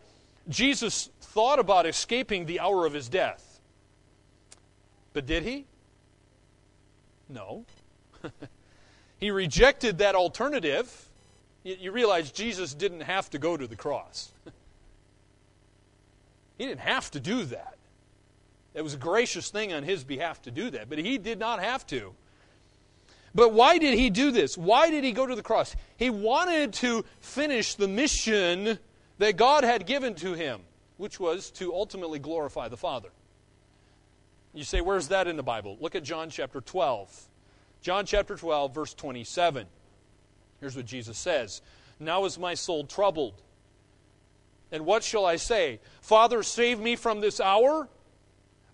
[0.49, 3.61] Jesus thought about escaping the hour of his death.
[5.13, 5.67] But did he?
[7.29, 7.65] No.
[9.19, 11.09] he rejected that alternative.
[11.63, 14.33] You realize Jesus didn't have to go to the cross.
[16.59, 17.77] he didn't have to do that.
[18.75, 21.63] It was a gracious thing on his behalf to do that, but he did not
[21.63, 22.13] have to.
[23.35, 24.59] But why did he do this?
[24.59, 25.75] Why did he go to the cross?
[25.97, 28.79] He wanted to finish the mission
[29.19, 30.61] that God had given to him,
[30.97, 33.11] which was to ultimately glorify the Father.
[34.55, 35.77] You say, where's that in the Bible?
[35.81, 37.29] Look at John chapter 12.
[37.81, 39.67] John chapter 12, verse 27.
[40.61, 41.63] Here's what Jesus says
[42.01, 43.43] Now is my soul troubled.
[44.71, 45.81] And what shall I say?
[46.01, 47.89] Father, save me from this hour?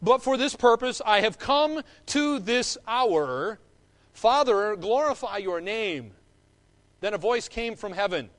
[0.02, 3.59] But for this purpose I have come to this hour.
[4.12, 6.12] Father, glorify your name.
[7.00, 8.30] Then a voice came from heaven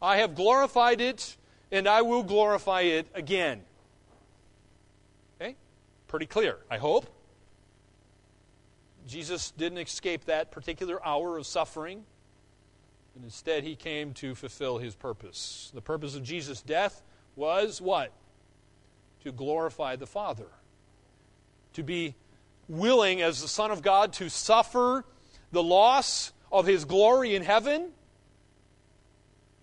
[0.00, 1.36] I have glorified it,
[1.72, 3.62] and I will glorify it again.
[5.40, 5.56] Okay?
[6.06, 7.06] Pretty clear, I hope.
[9.06, 12.04] Jesus didn't escape that particular hour of suffering,
[13.18, 15.72] and instead he came to fulfill his purpose.
[15.74, 17.02] The purpose of Jesus' death
[17.34, 18.12] was what?
[19.24, 20.46] To glorify the Father.
[21.72, 22.14] To be
[22.68, 25.04] willing, as the Son of God, to suffer
[25.50, 27.88] the loss of his glory in heaven.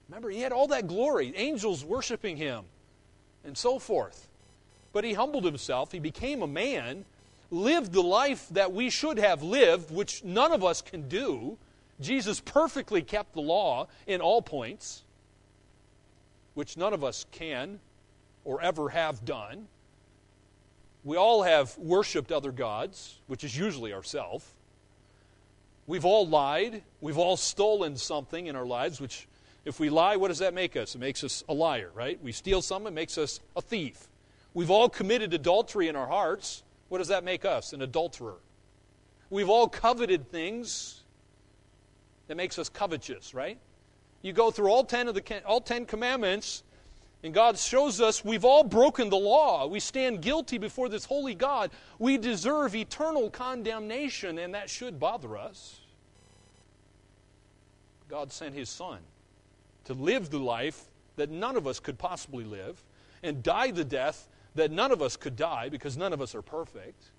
[0.10, 2.65] Remember, he had all that glory, angels worshiping him,
[3.46, 4.28] and so forth.
[4.91, 7.06] But he humbled himself, he became a man,
[7.52, 11.58] lived the life that we should have lived, which none of us can do.
[12.00, 15.04] Jesus perfectly kept the law in all points,
[16.54, 17.80] which none of us can
[18.44, 19.68] or ever have done.
[21.04, 24.46] We all have worshiped other gods, which is usually ourselves.
[25.88, 26.82] We've all lied.
[27.00, 29.28] We've all stolen something in our lives, which,
[29.66, 30.96] if we lie, what does that make us?
[30.96, 32.22] It makes us a liar, right?
[32.24, 34.08] We steal something, it makes us a thief.
[34.54, 36.64] We've all committed adultery in our hearts.
[36.90, 37.74] What does that make us?
[37.74, 38.38] An adulterer.
[39.30, 41.04] We've all coveted things
[42.28, 43.58] that makes us covetous, right?
[44.22, 46.64] You go through all 10 of the all 10 commandments
[47.24, 49.66] and God shows us we've all broken the law.
[49.66, 51.72] We stand guilty before this holy God.
[51.97, 55.80] We deserve eternal condemnation and that should bother us.
[58.08, 58.99] God sent his son
[59.86, 60.86] to live the life
[61.16, 62.84] that none of us could possibly live
[63.24, 66.41] and die the death that none of us could die because none of us are
[66.41, 67.12] perfect.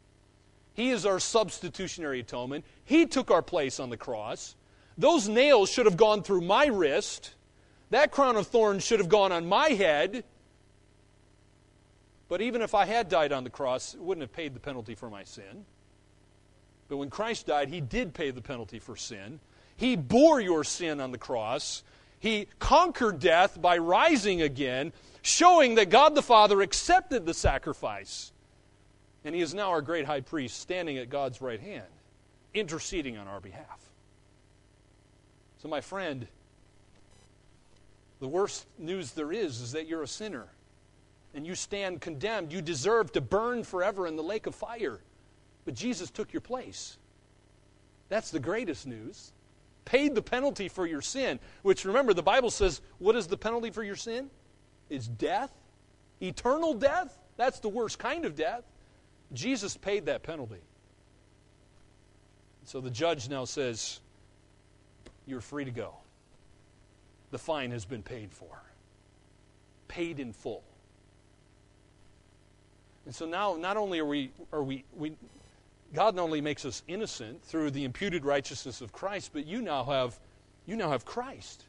[0.75, 2.65] He is our substitutionary atonement.
[2.85, 4.55] He took our place on the cross.
[4.99, 7.35] Those nails should have gone through my wrist.
[7.91, 10.25] That crown of thorns should have gone on my head.
[12.29, 14.95] But even if I had died on the cross, it wouldn't have paid the penalty
[14.95, 15.65] for my sin.
[16.89, 19.41] But when Christ died, He did pay the penalty for sin.
[19.77, 21.83] He bore your sin on the cross.
[22.19, 24.93] He conquered death by rising again,
[25.23, 28.33] showing that God the Father accepted the sacrifice.
[29.25, 31.85] And he is now our great high priest, standing at God's right hand,
[32.55, 33.86] interceding on our behalf.
[35.67, 36.29] So, my friend,
[38.21, 40.47] the worst news there is is that you're a sinner
[41.35, 42.53] and you stand condemned.
[42.53, 45.01] You deserve to burn forever in the lake of fire.
[45.65, 46.99] But Jesus took your place.
[48.09, 49.33] That's the greatest news.
[49.85, 53.71] Paid the penalty for your sin, which remember, the Bible says, what is the penalty
[53.71, 54.31] for your sin?
[54.89, 55.51] It's death,
[56.23, 57.19] eternal death.
[57.37, 58.63] That's the worst kind of death.
[59.33, 60.63] Jesus paid that penalty.
[62.67, 63.99] So the judge now says,
[65.27, 65.95] You're free to go.
[67.31, 68.63] The fine has been paid for,
[69.89, 70.63] paid in full.
[73.05, 75.13] And so now, not only are we, are we, we,
[75.95, 79.85] God not only makes us innocent through the imputed righteousness of Christ, but you now
[79.85, 80.19] have,
[80.67, 81.65] you now have Christ.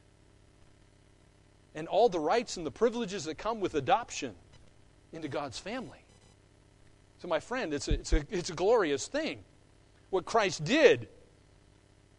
[1.75, 4.33] And all the rights and the privileges that come with adoption
[5.13, 5.99] into God's family.
[7.19, 9.43] So, my friend, it's a, it's a, it's a glorious thing
[10.09, 11.07] what Christ did.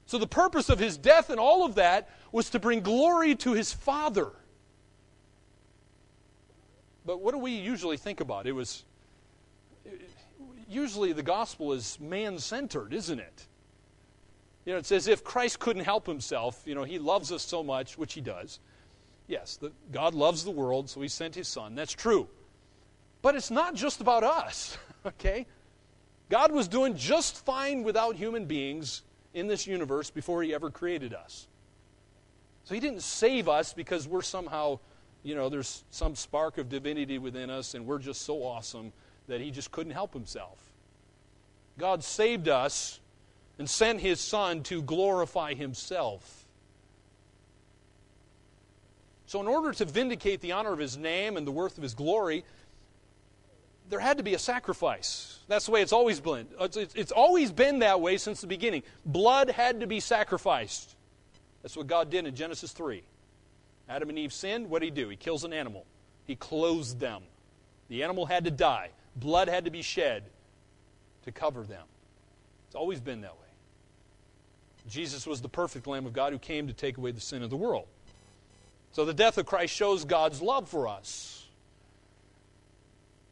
[0.08, 3.52] So, the purpose of his death and all of that was to bring glory to
[3.52, 4.30] his Father.
[7.04, 8.46] But what do we usually think about?
[8.46, 8.86] It was
[10.66, 13.46] usually the gospel is man centered, isn't it?
[14.64, 16.62] You know, it's as if Christ couldn't help himself.
[16.64, 18.60] You know, he loves us so much, which he does.
[19.26, 21.74] Yes, the, God loves the world, so he sent his son.
[21.74, 22.28] That's true.
[23.20, 25.44] But it's not just about us, okay?
[26.30, 29.02] God was doing just fine without human beings
[29.34, 31.46] in this universe before he ever created us.
[32.64, 34.80] So he didn't save us because we're somehow,
[35.22, 38.92] you know, there's some spark of divinity within us and we're just so awesome
[39.26, 40.58] that he just couldn't help himself.
[41.78, 43.00] God saved us
[43.58, 46.46] and sent his Son to glorify himself.
[49.26, 51.92] So, in order to vindicate the honor of his name and the worth of his
[51.94, 52.44] glory,
[53.88, 55.38] there had to be a sacrifice.
[55.48, 56.46] That's the way it's always been.
[56.60, 58.82] It's, it's, always been that way since the beginning.
[59.04, 60.94] Blood had to be sacrificed.
[61.62, 63.02] That's what God did in Genesis 3.
[63.88, 64.68] Adam and Eve sinned.
[64.68, 65.08] What did he do?
[65.08, 65.86] He kills an animal,
[66.26, 67.22] he clothes them.
[67.88, 68.90] The animal had to die.
[69.16, 70.24] Blood had to be shed
[71.24, 71.84] to cover them.
[72.66, 73.46] It's always been that way.
[74.88, 77.50] Jesus was the perfect Lamb of God who came to take away the sin of
[77.50, 77.86] the world.
[78.92, 81.46] So the death of Christ shows God's love for us.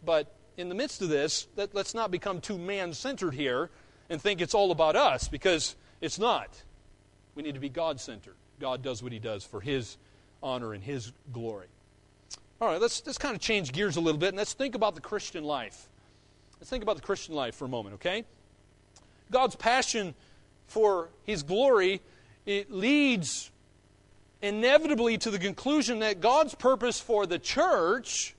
[0.04, 3.70] But in the midst of this, let, us not become too man centered here
[4.08, 6.48] and think it's all about us because it's not.
[7.34, 8.34] We need to be God centered.
[8.60, 9.96] God does what He does for His
[10.42, 11.66] honor and His glory.
[12.60, 14.94] All right, let's, let's kind of change gears a little bit and let's think about
[14.94, 15.88] the Christian life.
[16.58, 18.24] Let's think about the Christian life for a moment, okay?
[19.30, 20.14] God's passion
[20.68, 22.00] for His glory
[22.46, 23.50] it leads
[24.40, 28.35] inevitably to the conclusion that God's purpose for the church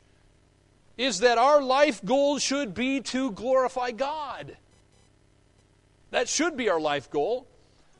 [0.97, 4.57] is that our life goal should be to glorify God.
[6.11, 7.47] That should be our life goal.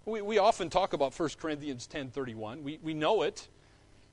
[0.06, 2.64] We, we often talk about 1 Corinthians 10.31.
[2.64, 3.48] We, we know it.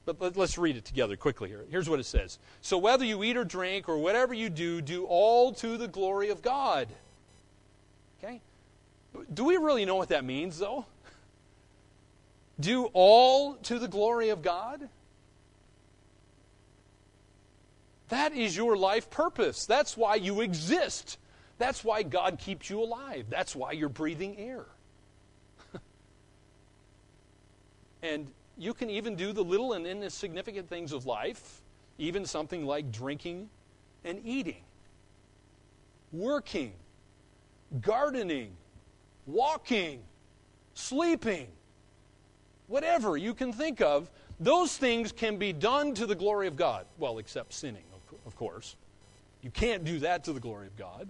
[0.06, 1.64] But let, us read it together quickly here.
[1.70, 5.04] Here's what it says So whether you eat or drink or whatever you do, do
[5.04, 6.88] all to the glory of God.
[8.22, 8.42] Okay?
[9.32, 10.84] Do we really know what that means, though?
[12.60, 14.88] Do all to the glory of God?
[18.08, 19.66] That is your life purpose.
[19.66, 21.18] That's why you exist.
[21.58, 23.26] That's why God keeps you alive.
[23.28, 24.66] That's why you're breathing air.
[28.02, 28.28] and
[28.58, 31.62] you can even do the little and insignificant things of life,
[31.98, 33.48] even something like drinking
[34.04, 34.62] and eating,
[36.12, 36.72] working,
[37.80, 38.50] gardening,
[39.26, 40.00] walking,
[40.74, 41.48] sleeping,
[42.66, 44.10] whatever you can think of.
[44.40, 46.86] Those things can be done to the glory of God.
[46.98, 47.84] Well, except sinning,
[48.44, 48.76] course.
[49.40, 51.08] You can't do that to the glory of God.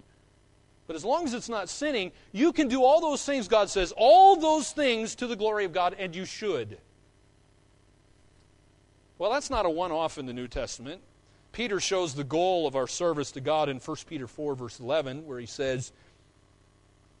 [0.87, 3.93] But as long as it's not sinning, you can do all those things, God says,
[3.97, 6.77] all those things to the glory of God, and you should.
[9.17, 11.01] Well, that's not a one off in the New Testament.
[11.51, 15.25] Peter shows the goal of our service to God in 1 Peter 4, verse 11,
[15.25, 15.91] where he says,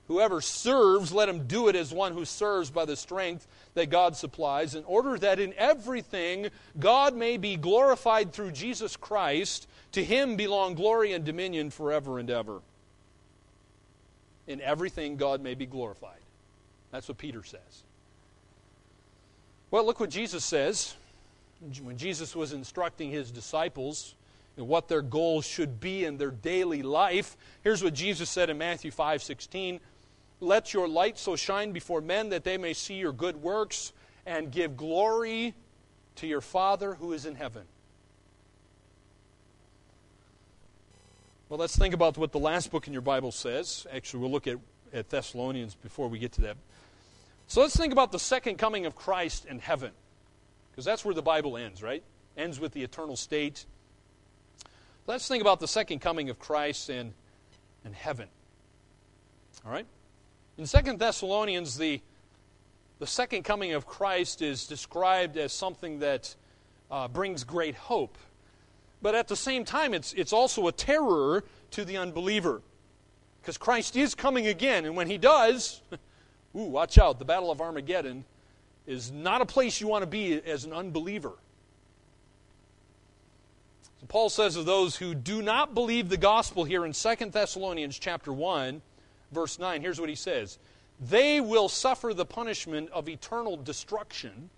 [0.07, 4.15] Whoever serves, let him do it as one who serves by the strength that God
[4.15, 6.49] supplies, in order that in everything
[6.79, 9.67] God may be glorified through Jesus Christ.
[9.95, 12.59] To him belong glory and dominion forever and ever.
[14.45, 16.19] In everything God may be glorified.
[16.91, 17.83] That's what Peter says.
[19.71, 20.95] Well, look what Jesus says
[21.81, 24.15] when Jesus was instructing his disciples
[24.57, 27.37] in what their goals should be in their daily life.
[27.63, 29.79] Here's what Jesus said in Matthew 5 16.
[30.41, 33.93] let your light so shine before men that they may see your good works
[34.25, 35.53] and give glory
[36.17, 37.63] to your Father who is in heaven.
[41.47, 43.85] Well, let's think about what the last book in your Bible says.
[43.93, 44.57] Actually, we'll look at,
[44.91, 46.57] at Thessalonians before we get to that.
[47.45, 49.91] So let's think about the second coming of Christ in heaven.
[50.71, 52.03] Because that's where the Bible ends, right?
[52.35, 53.67] Ends with the eternal state.
[55.05, 57.13] Let's think about the second coming of Christ in,
[57.85, 58.27] in heaven.
[59.63, 59.85] All right?
[60.57, 62.01] In Second Thessalonians, the,
[62.97, 66.35] the second coming of Christ is described as something that
[66.89, 68.17] uh, brings great hope.
[69.05, 72.63] But at the same time, it's, it's also a terror to the unbeliever.
[73.39, 75.83] Because Christ is coming again, and when he does,
[76.55, 78.25] ooh, watch out, the Battle of Armageddon
[78.87, 81.33] is not a place you want to be as an unbeliever.
[84.01, 87.99] So Paul says of those who do not believe the gospel here in Second Thessalonians
[87.99, 88.81] chapter 1,
[89.31, 90.57] verse 9, here's what he says
[90.99, 94.49] They will suffer the punishment of eternal destruction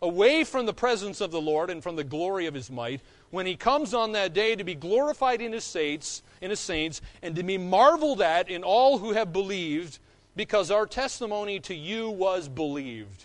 [0.00, 3.00] away from the presence of the Lord and from the glory of his might
[3.30, 7.00] when he comes on that day to be glorified in his saints in his saints
[7.22, 9.98] and to be marveled at in all who have believed
[10.34, 13.24] because our testimony to you was believed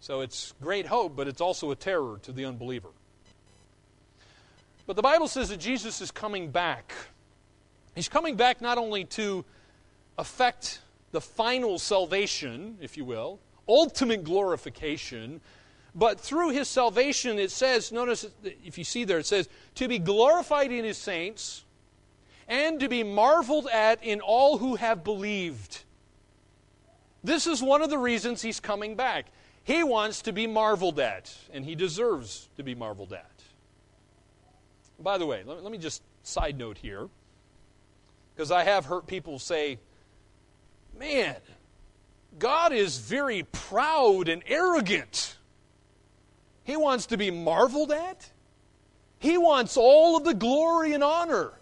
[0.00, 2.90] so it's great hope but it's also a terror to the unbeliever
[4.90, 6.92] but the Bible says that Jesus is coming back.
[7.94, 9.44] He's coming back not only to
[10.18, 10.80] affect
[11.12, 13.38] the final salvation, if you will,
[13.68, 15.40] ultimate glorification,
[15.94, 19.98] but through his salvation, it says, notice if you see there, it says, to be
[19.98, 21.64] glorified in his saints
[22.48, 25.82] and to be marveled at in all who have believed.
[27.22, 29.26] This is one of the reasons he's coming back.
[29.62, 33.30] He wants to be marveled at, and he deserves to be marveled at.
[34.98, 37.08] By the way, let, me just side note here,
[38.34, 39.78] because I have heard people say,
[40.98, 41.36] man,
[42.38, 45.36] God is very proud and arrogant.
[46.64, 48.30] He wants to be marveled at.
[49.18, 51.52] He wants all of the glory and honor.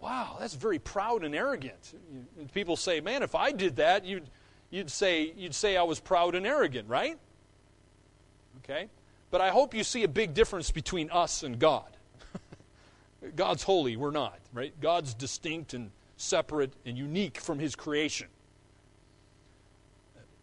[0.00, 1.94] Wow, that's very proud and arrogant.
[2.38, 4.28] And people say, man, if I did that, you'd,
[4.70, 7.18] you'd, say, you'd say I was proud and arrogant, right?
[8.62, 8.88] Okay?
[9.30, 11.96] But I hope you see a big difference between us and God.
[13.36, 14.78] God's holy, we're not, right?
[14.80, 18.28] God's distinct and separate and unique from His creation.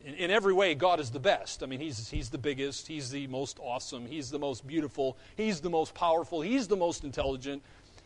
[0.05, 1.63] In, in, every way, God is the best.
[1.63, 5.61] I mean, he's, he's the biggest, He's the most awesome, He's the most beautiful, He's
[5.61, 7.63] the most powerful, He's the most intelligent.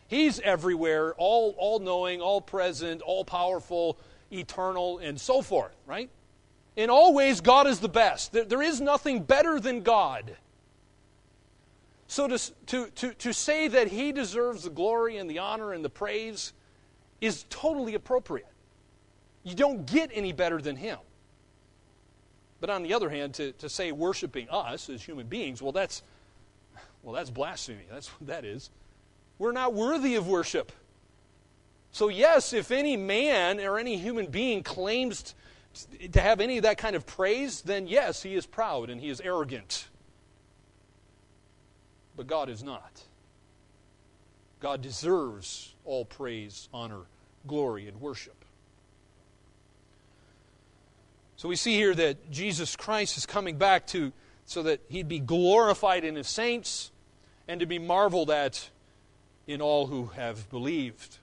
[0.08, 3.96] He's everywhere, all, all knowing, all present, all powerful,
[4.32, 6.10] eternal, and so forth, right?
[6.74, 8.32] In all ways, God is the best.
[8.32, 10.36] there, there is nothing better than God.
[12.08, 15.84] So to, to, to, to say that he deserves the glory and the honor and
[15.84, 16.54] the praise
[17.20, 18.48] is totally appropriate.
[19.44, 20.98] You don't get any better than him.
[22.60, 26.02] But on the other hand, to, to say worshiping us as human beings, well, that's,
[27.02, 27.84] well, that's blasphemy.
[27.90, 28.70] That's what that is.
[29.38, 30.72] We're not worthy of worship.
[31.92, 35.34] So, yes, if any man or any human being claims
[36.12, 39.08] to have any of that kind of praise, then yes, he is proud and he
[39.08, 39.88] is arrogant
[42.20, 43.02] but God is not.
[44.60, 47.00] God deserves all praise, honor,
[47.46, 48.39] glory, and worship.
[51.40, 54.12] So we see here that Jesus Christ is coming back to
[54.44, 56.90] so that he'd be glorified in his saints
[57.48, 58.68] and to be marveled at
[59.46, 61.16] in all who have believed.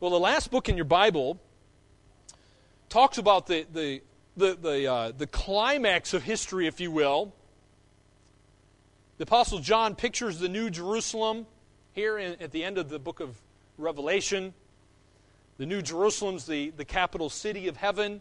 [0.00, 1.38] Well, the last book in your Bible
[2.88, 4.02] talks about the, the,
[4.36, 7.32] the, the, uh, the climax of history, if you will,
[9.18, 11.46] the Apostle John pictures the New Jerusalem
[11.92, 13.36] here in, at the end of the book of
[13.76, 14.52] Revelation.
[15.58, 18.20] The New Jerusalem's the, the capital city of heaven.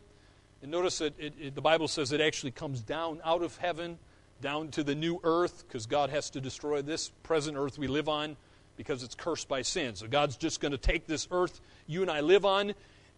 [0.62, 3.99] And notice that it, it, the Bible says it actually comes down out of heaven,
[4.41, 8.10] down to the new earth, because God has to destroy this present earth we live
[8.10, 8.36] on
[8.76, 9.95] because it's cursed by sin.
[9.95, 12.74] So God's just going to take this earth you and I live on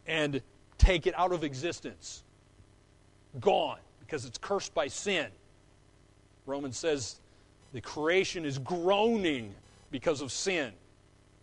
[0.07, 0.41] and
[0.77, 2.23] take it out of existence.
[3.39, 5.27] Gone, because it's cursed by sin.
[6.45, 7.19] Romans says
[7.73, 9.53] the creation is groaning
[9.91, 10.71] because of sin.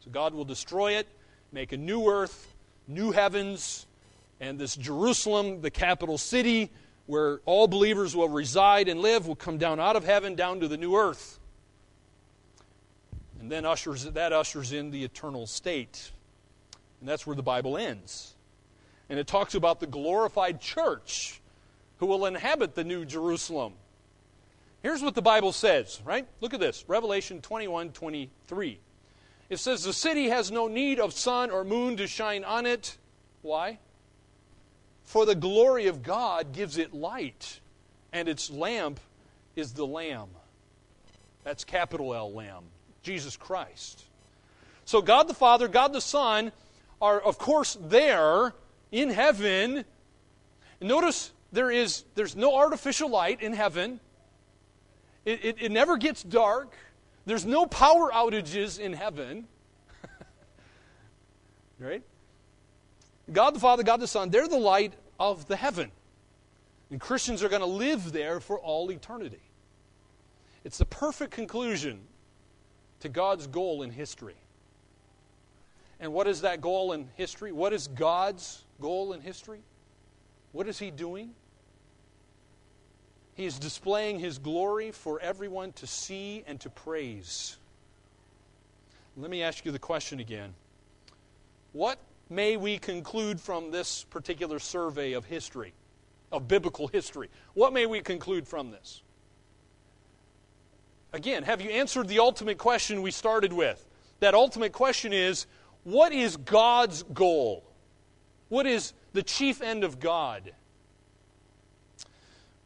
[0.00, 1.06] So God will destroy it,
[1.52, 2.54] make a new earth,
[2.88, 3.86] new heavens,
[4.40, 6.70] and this Jerusalem, the capital city,
[7.06, 10.68] where all believers will reside and live, will come down out of heaven down to
[10.68, 11.38] the new earth.
[13.40, 16.10] And then ushers, that ushers in the eternal state.
[17.00, 18.34] And that's where the Bible ends.
[19.08, 21.40] And it talks about the glorified church
[21.98, 23.74] who will inhabit the new Jerusalem
[24.86, 26.28] Here's what the Bible says, right?
[26.40, 28.78] Look at this Revelation 21 23.
[29.50, 32.96] It says the city has no need of sun or moon to shine on it.
[33.42, 33.80] Why?
[35.06, 37.60] For the glory of God gives it light,
[38.12, 39.00] and its lamp
[39.54, 40.28] is the Lamb.
[41.44, 42.64] That's capital L Lamb,
[43.02, 44.04] Jesus Christ.
[44.84, 46.50] So God the Father, God the Son
[47.00, 48.52] are, of course, there
[48.90, 49.84] in heaven.
[50.80, 54.00] Notice there is there's no artificial light in heaven.
[55.24, 56.72] It, it, it never gets dark.
[57.26, 59.46] There's no power outages in heaven.
[61.78, 62.02] right?
[63.32, 65.90] God the Father, God the Son, they're the light of the heaven.
[66.90, 69.40] And Christians are going to live there for all eternity.
[70.64, 72.00] It's the perfect conclusion
[73.00, 74.36] to God's goal in history.
[75.98, 77.52] And what is that goal in history?
[77.52, 79.60] What is God's goal in history?
[80.52, 81.30] What is He doing?
[83.34, 87.56] He is displaying His glory for everyone to see and to praise.
[89.16, 90.54] Let me ask you the question again.
[91.72, 91.98] What
[92.28, 95.74] may we conclude from this particular survey of history,
[96.32, 97.28] of biblical history?
[97.54, 99.02] What may we conclude from this?
[101.12, 103.86] Again, have you answered the ultimate question we started with?
[104.20, 105.46] That ultimate question is
[105.84, 107.64] what is God's goal?
[108.48, 110.52] What is the chief end of God?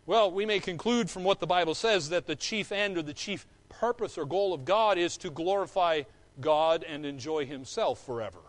[0.06, 3.14] Well, we may conclude from what the Bible says that the chief end or the
[3.14, 6.02] chief purpose or goal of God is to glorify
[6.40, 8.40] God and enjoy Himself forever.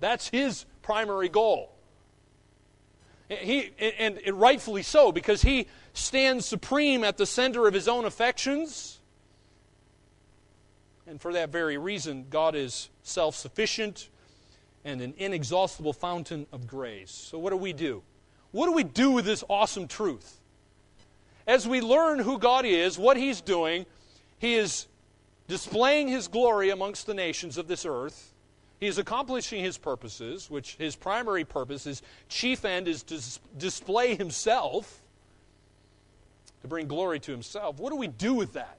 [0.00, 1.74] That's His primary goal.
[3.28, 8.04] He, and, and rightfully so, because He stands supreme at the center of His own
[8.04, 9.00] affections.
[11.06, 14.08] And for that very reason, God is self sufficient
[14.84, 17.10] and an inexhaustible fountain of grace.
[17.10, 18.02] So, what do we do?
[18.50, 20.38] What do we do with this awesome truth?
[21.48, 23.86] as we learn who God is, what He's doing,
[24.38, 24.86] He is
[25.48, 28.34] displaying His glory amongst the nations of this earth.
[28.80, 33.20] He is accomplishing His purposes, which His primary purpose, His chief end, is to
[33.56, 35.00] display Himself,
[36.62, 37.78] to bring glory to Himself.
[37.78, 38.78] What do we do with that?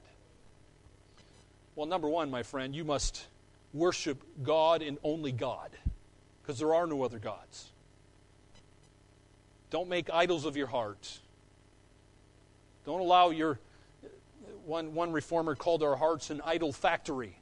[1.76, 3.26] Well, number one, my friend, you must
[3.72, 5.70] worship God and only God,
[6.42, 7.68] because there are no other gods.
[9.70, 11.18] Don't make idols of your heart.
[12.84, 13.58] Don't allow your.
[14.66, 17.39] One, one reformer called our hearts an idol factory.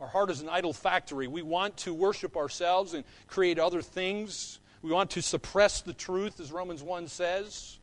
[0.00, 1.26] Our heart is an idol factory.
[1.26, 4.60] We want to worship ourselves and create other things.
[4.80, 7.78] We want to suppress the truth, as Romans 1 says.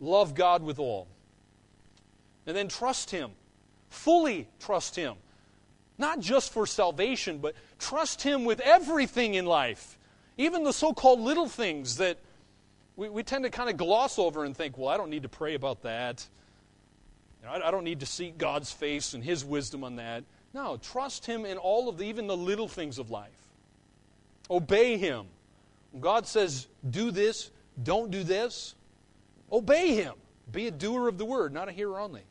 [0.00, 1.08] Love God with all.
[2.46, 3.30] And then trust Him.
[3.88, 5.14] Fully trust Him.
[5.96, 9.98] Not just for salvation, but trust Him with everything in life.
[10.36, 12.18] Even the so called little things that
[12.96, 15.28] we, we tend to kind of gloss over and think, well, I don't need to
[15.28, 16.26] pray about that.
[17.44, 20.24] You know, I, I don't need to seek God's face and His wisdom on that.
[20.54, 23.30] No, trust Him in all of the, even the little things of life.
[24.50, 25.26] Obey Him.
[25.92, 27.50] When God says, do this,
[27.82, 28.74] don't do this,
[29.52, 30.14] obey Him.
[30.50, 32.22] Be a doer of the word, not a hearer only.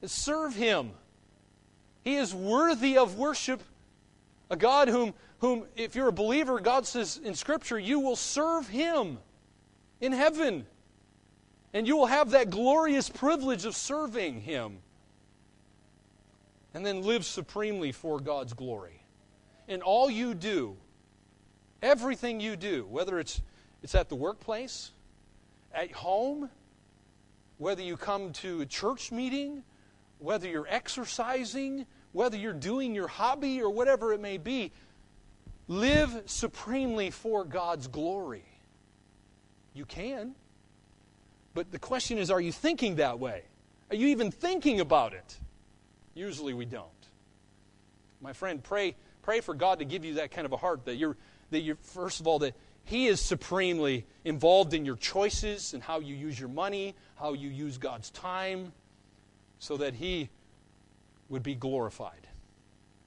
[0.00, 0.92] And serve Him.
[2.02, 3.62] He is worthy of worship.
[4.48, 8.68] A God whom, whom, if you're a believer, God says in Scripture, you will serve
[8.68, 9.18] Him
[10.00, 10.66] in heaven.
[11.76, 14.78] And you will have that glorious privilege of serving Him.
[16.72, 19.02] And then live supremely for God's glory.
[19.68, 20.78] In all you do,
[21.82, 23.42] everything you do, whether it's,
[23.82, 24.92] it's at the workplace,
[25.74, 26.48] at home,
[27.58, 29.62] whether you come to a church meeting,
[30.18, 34.72] whether you're exercising, whether you're doing your hobby or whatever it may be,
[35.68, 38.46] live supremely for God's glory.
[39.74, 40.36] You can.
[41.56, 43.42] But the question is are you thinking that way?
[43.88, 45.38] Are you even thinking about it?
[46.12, 46.86] Usually we don't.
[48.20, 50.96] My friend, pray pray for God to give you that kind of a heart that
[50.96, 51.16] you're
[51.50, 52.54] that you're first of all that
[52.84, 57.48] he is supremely involved in your choices and how you use your money, how you
[57.48, 58.74] use God's time,
[59.58, 60.28] so that He
[61.30, 62.28] would be glorified.